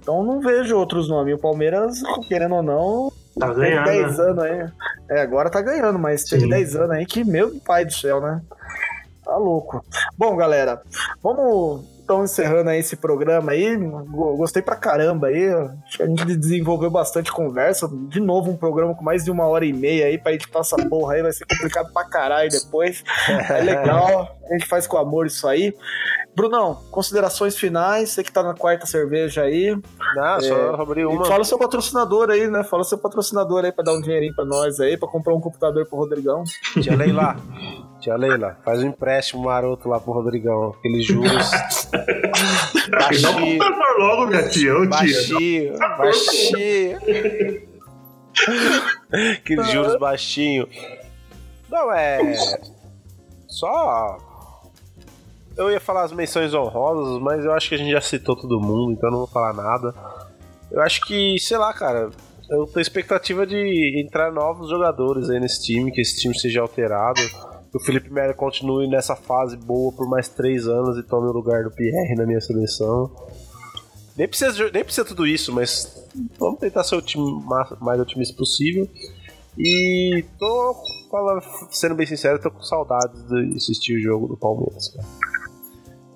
[0.00, 1.34] Então não vejo outros nomes.
[1.34, 3.84] O Palmeiras, querendo ou não, Tá teve ganhando.
[3.86, 4.24] 10 né?
[4.24, 4.68] anos aí.
[5.10, 6.48] É, agora tá ganhando, mas teve Sim.
[6.50, 8.40] 10 anos aí que, meu pai do céu, né?
[9.24, 9.84] Tá louco.
[10.16, 10.80] Bom, galera,
[11.20, 13.76] vamos então encerrando aí esse programa aí.
[13.76, 15.46] Go- Gostei pra caramba aí.
[15.84, 17.86] Acho que a gente desenvolveu bastante conversa.
[18.08, 20.88] De novo, um programa com mais de uma hora e meia aí pra gente passar
[20.88, 21.22] porra aí.
[21.22, 23.04] Vai ser complicado pra caralho depois.
[23.50, 24.26] É legal.
[24.48, 25.74] A gente faz com amor isso aí.
[26.36, 28.10] Brunão, considerações finais.
[28.10, 29.76] Você que tá na quarta cerveja aí.
[30.14, 31.24] Não, só É, abrir E uma.
[31.24, 32.62] fala o seu patrocinador aí, né?
[32.62, 35.40] Fala o seu patrocinador aí pra dar um dinheirinho pra nós aí, pra comprar um
[35.40, 36.44] computador pro Rodrigão.
[36.80, 37.34] Tia Leila.
[37.98, 40.72] Tia Leila, faz um empréstimo maroto lá pro Rodrigão.
[40.78, 41.50] Aqueles juros
[42.90, 44.74] baixinho, computador logo, minha tia.
[44.76, 44.88] Ô, tia.
[44.90, 46.98] baixinho, baixinho.
[49.40, 50.68] Aqueles juros baixinho.
[51.68, 52.20] Não, é.
[53.48, 54.18] Só.
[55.58, 58.60] Eu ia falar as menções honrosas, mas eu acho que a gente já citou todo
[58.60, 59.92] mundo, então eu não vou falar nada.
[60.70, 62.10] Eu acho que, sei lá, cara,
[62.48, 67.20] eu tenho expectativa de entrar novos jogadores aí nesse time, que esse time seja alterado,
[67.70, 71.32] que o Felipe Melo continue nessa fase boa por mais três anos e tome o
[71.32, 73.10] lugar do Pierre na minha seleção.
[74.16, 76.06] Nem precisa, nem precisa tudo isso, mas
[76.38, 78.88] vamos tentar ser o time ma- mais otimista possível.
[79.58, 80.76] E tô
[81.10, 85.06] falando, sendo bem sincero, tô com saudades de assistir o jogo do Palmeiras, cara.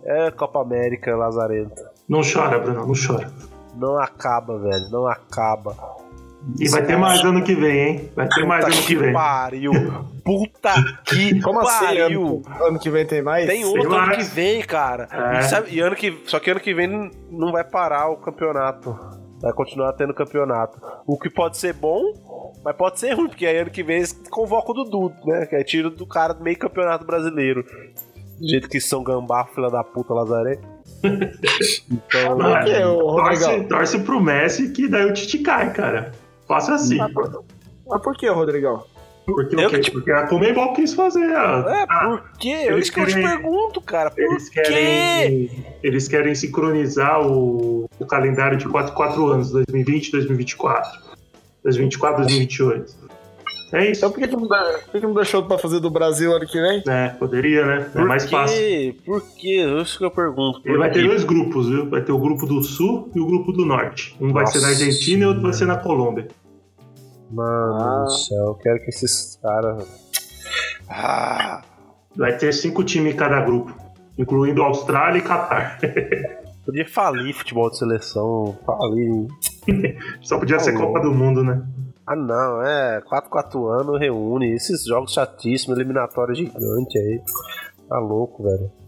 [0.05, 1.81] É Copa América, Lazarento.
[2.09, 3.31] Não chora, Bruno, não chora.
[3.77, 5.77] Não acaba, velho, não acaba.
[6.59, 8.11] E vai ter mais ano que vem, hein?
[8.17, 9.13] Vai ter mais Puta ano que vem.
[9.13, 9.73] pariu.
[10.25, 10.75] Puta
[11.05, 11.85] que Como assim?
[11.85, 12.43] pariu.
[12.47, 13.47] Ano, ano que vem tem mais?
[13.47, 15.09] Tem outro ano que vem, cara.
[15.13, 15.39] É.
[15.39, 18.17] E, sabe- e ano que, só que ano que vem não- não vai parar o
[18.17, 18.99] campeonato.
[19.41, 20.81] Vai continuar tendo campeonato.
[21.07, 22.01] O que pode ser bom,
[22.65, 25.47] mas pode ser ruim, porque aí ano que vem eles convocam o Dudu, né?
[25.47, 27.65] Que é tiro do cara do meio campeonato brasileiro.
[28.43, 30.59] Do jeito que são gambá, filha da puta, Lazaré.
[31.91, 32.37] Então.
[32.39, 33.69] Por que, ô, torce, Rodrigão?
[33.69, 36.13] torce pro Messi que daí o Tite cai, cara.
[36.47, 36.99] Faça assim.
[36.99, 38.85] Mas por que, Rodrigão?
[39.25, 39.77] Porque, Eu o quê?
[39.79, 41.25] que te- Porque a Comembol quis fazer.
[41.37, 42.49] a- É, a- por quê?
[42.49, 44.11] É eles isso que eu te querem- pergunto, cara.
[44.11, 44.63] Por Eles quê?
[44.63, 51.01] querem, eles querem sincronizar o, o calendário de 4, 4 anos, 2020 2024.
[51.63, 52.97] 2024, 2028.
[53.73, 54.01] É isso.
[54.01, 56.33] Então por que, que, não, dá- por que, que não deixou pra fazer do Brasil
[56.35, 56.83] ano que vem?
[56.87, 57.77] É, poderia, né?
[57.95, 58.31] É Por mais quê?
[58.31, 58.95] fácil.
[59.05, 59.65] Por quê?
[59.83, 60.61] Isso que eu pergunto.
[60.65, 61.89] Ele vai ter dois grupos, viu?
[61.89, 64.15] Vai ter o grupo do Sul e o grupo do Norte.
[64.21, 66.29] Um vai ser na Nossa Argentina e outro vai ser na Colômbia.
[67.31, 68.05] Mano Ah.
[68.05, 69.87] do céu, eu quero que esses caras.
[70.89, 71.63] Ah,
[72.15, 73.75] Vai ter cinco times em cada grupo,
[74.19, 75.79] incluindo Austrália e Catar.
[76.67, 79.29] podia falir futebol de seleção, falir.
[80.21, 81.63] Só podia ser Tá Copa do Mundo, né?
[82.07, 87.23] Ah, não, é 4 4 anos reúne esses jogos chatíssimos, eliminatório gigante aí.
[87.89, 88.82] Tá louco, velho.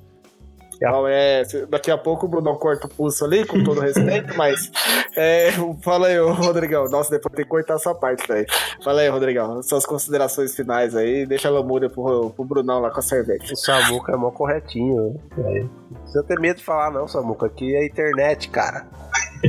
[0.80, 4.70] Não, é, daqui a pouco o Brunão corta o pulso ali, com todo respeito, mas.
[5.16, 5.50] É,
[5.82, 6.88] fala aí, Rodrigão.
[6.88, 8.46] Nossa, depois tem que cortar essa parte, velho.
[8.82, 9.62] Fala aí, Rodrigão.
[9.62, 11.24] Suas considerações finais aí.
[11.26, 13.52] Deixa a lamúria pro, pro Brunão lá com a cerveja.
[13.52, 15.68] O Samuca é mó corretinho, né?
[15.90, 17.46] Não precisa ter medo de falar, não, Samuca.
[17.46, 18.86] Aqui é internet, cara.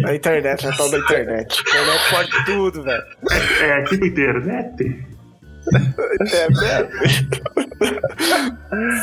[0.05, 1.61] A internet, a tal da internet.
[1.67, 3.03] Internet pode tudo, velho.
[3.61, 4.73] É, tipo inteiro, né?
[4.77, 5.14] Tem- É, né?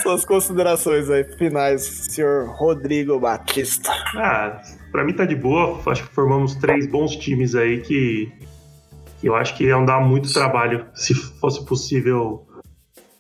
[0.03, 3.91] Suas considerações aí finais, senhor Rodrigo Batista.
[4.17, 4.61] Ah,
[4.91, 5.81] pra mim tá de boa.
[5.87, 8.33] Acho que formamos três bons times aí que,
[9.21, 12.47] que eu acho que iam dar muito trabalho se fosse possível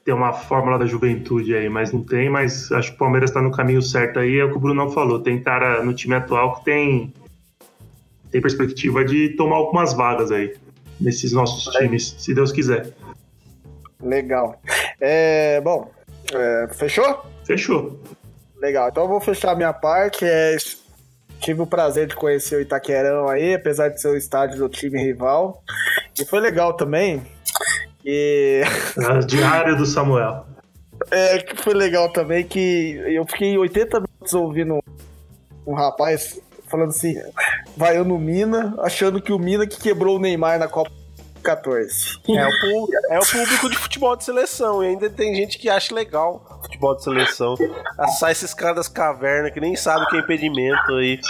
[0.04, 2.28] ter uma fórmula da juventude aí, mas não tem.
[2.28, 4.38] Mas acho que o Palmeiras tá no caminho certo aí.
[4.38, 5.20] É o que o Brunão falou.
[5.20, 7.12] Tem cara no time atual que tem,
[8.30, 10.54] tem perspectiva de tomar algumas vagas aí
[11.00, 12.94] nesses nossos times, se Deus quiser.
[14.02, 14.60] Legal.
[15.00, 15.90] É, bom,
[16.32, 17.24] é, fechou?
[17.44, 18.00] Fechou.
[18.60, 20.24] Legal, então eu vou fechar a minha parte.
[20.24, 20.56] É,
[21.40, 25.02] tive o prazer de conhecer o Itaquerão aí, apesar de ser o estádio do time
[25.02, 25.62] rival.
[26.18, 27.22] E foi legal também.
[28.04, 28.62] E.
[29.08, 30.46] A diária do Samuel.
[31.10, 34.80] É, que foi legal também que eu fiquei 80 minutos ouvindo
[35.66, 37.14] um rapaz falando assim,
[37.76, 40.90] vaiando o Mina, achando que o Mina que quebrou o Neymar na Copa
[41.42, 42.20] 14.
[42.28, 45.94] É o, é o público de futebol de seleção, e ainda tem gente que acha
[45.94, 47.54] legal futebol de seleção.
[48.18, 51.20] Sai esses caras das cavernas que nem sabe o que é impedimento aí.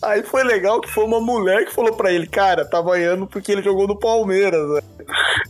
[0.00, 3.52] Aí foi legal que foi uma mulher que falou pra ele, cara, tá vaiando porque
[3.52, 4.80] ele jogou no Palmeiras, né?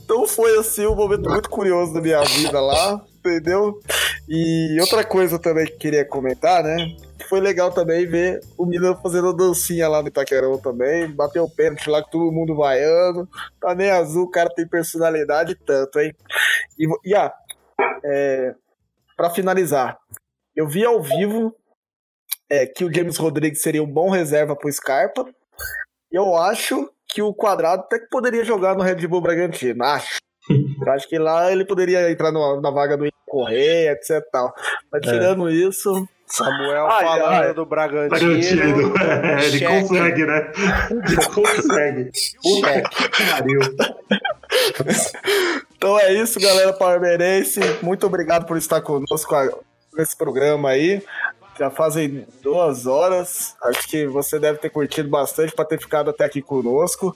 [0.04, 3.80] Então foi assim um momento muito curioso da minha vida lá, entendeu?
[4.28, 6.96] E outra coisa também que queria comentar, né?
[7.28, 11.10] Foi legal também ver o Milan fazendo a dancinha lá no Itaquerão também.
[11.10, 13.28] Bateu o pênalti lá com todo mundo vaiando.
[13.60, 16.14] Tá nem azul, o cara tem personalidade tanto, hein?
[16.78, 17.32] E, e ah,
[18.04, 18.54] é,
[19.16, 19.98] pra finalizar,
[20.54, 21.54] eu vi ao vivo
[22.50, 25.26] é, que o James Rodrigues seria um bom reserva pro Scarpa.
[26.10, 29.84] Eu acho que o Quadrado até que poderia jogar no Red Bull Bragantino.
[29.84, 30.18] Acho.
[30.50, 34.22] Eu acho que lá ele poderia entrar no, na vaga do Correia, etc.
[34.30, 34.52] Tal.
[34.90, 35.52] Mas tirando é.
[35.52, 36.06] isso.
[36.26, 37.54] Samuel ai, falando ai.
[37.54, 38.08] do Bragantino.
[38.08, 38.94] Bragantino.
[38.98, 40.52] É, ele consegue, né?
[40.90, 42.10] Ele consegue.
[42.42, 43.60] Puta que pariu.
[45.76, 47.60] Então é isso, galera palmeirense.
[47.82, 49.34] Muito obrigado por estar conosco
[49.94, 51.02] nesse programa aí.
[51.58, 53.54] Já fazem duas horas.
[53.62, 57.14] Acho que você deve ter curtido bastante para ter ficado até aqui conosco.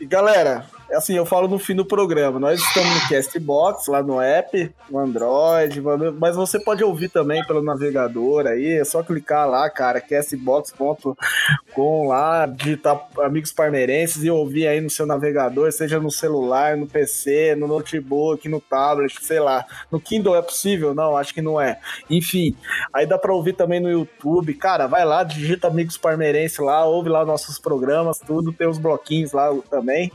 [0.00, 2.38] E galera, assim, eu falo no fim do programa.
[2.38, 5.80] Nós estamos no Castbox, lá no app, no Android,
[6.18, 8.74] mas você pode ouvir também pelo navegador aí.
[8.74, 15.06] É só clicar lá, cara, castbox.com lá, digitar Amigos Parmeirenses e ouvir aí no seu
[15.06, 19.64] navegador, seja no celular, no PC, no notebook, no tablet, sei lá.
[19.90, 20.94] No Kindle é possível?
[20.94, 21.78] Não, acho que não é.
[22.08, 22.56] Enfim,
[22.92, 24.54] aí dá pra ouvir também no YouTube.
[24.54, 29.32] Cara, vai lá, digita Amigos Parmeirenses lá, ouve lá nossos programas, tudo, tem os bloquinhos
[29.32, 30.10] lá também.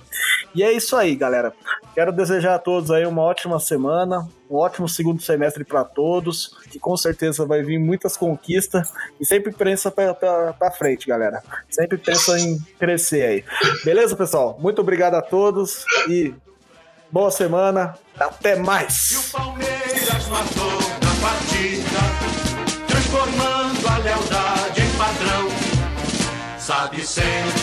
[0.55, 1.53] E é isso aí, galera.
[1.93, 6.79] Quero desejar a todos aí uma ótima semana, um ótimo segundo semestre para todos, que
[6.79, 11.43] com certeza vai vir muitas conquistas e sempre pensa para frente, galera.
[11.69, 13.45] Sempre pensa em crescer aí.
[13.85, 14.57] Beleza, pessoal?
[14.59, 16.33] Muito obrigado a todos e
[17.11, 17.95] boa semana.
[18.19, 19.11] Até mais.
[19.11, 21.99] E o Palmeiras matou na partida,
[22.87, 25.47] transformando a lealdade em padrão.
[26.59, 27.62] Sabe sempre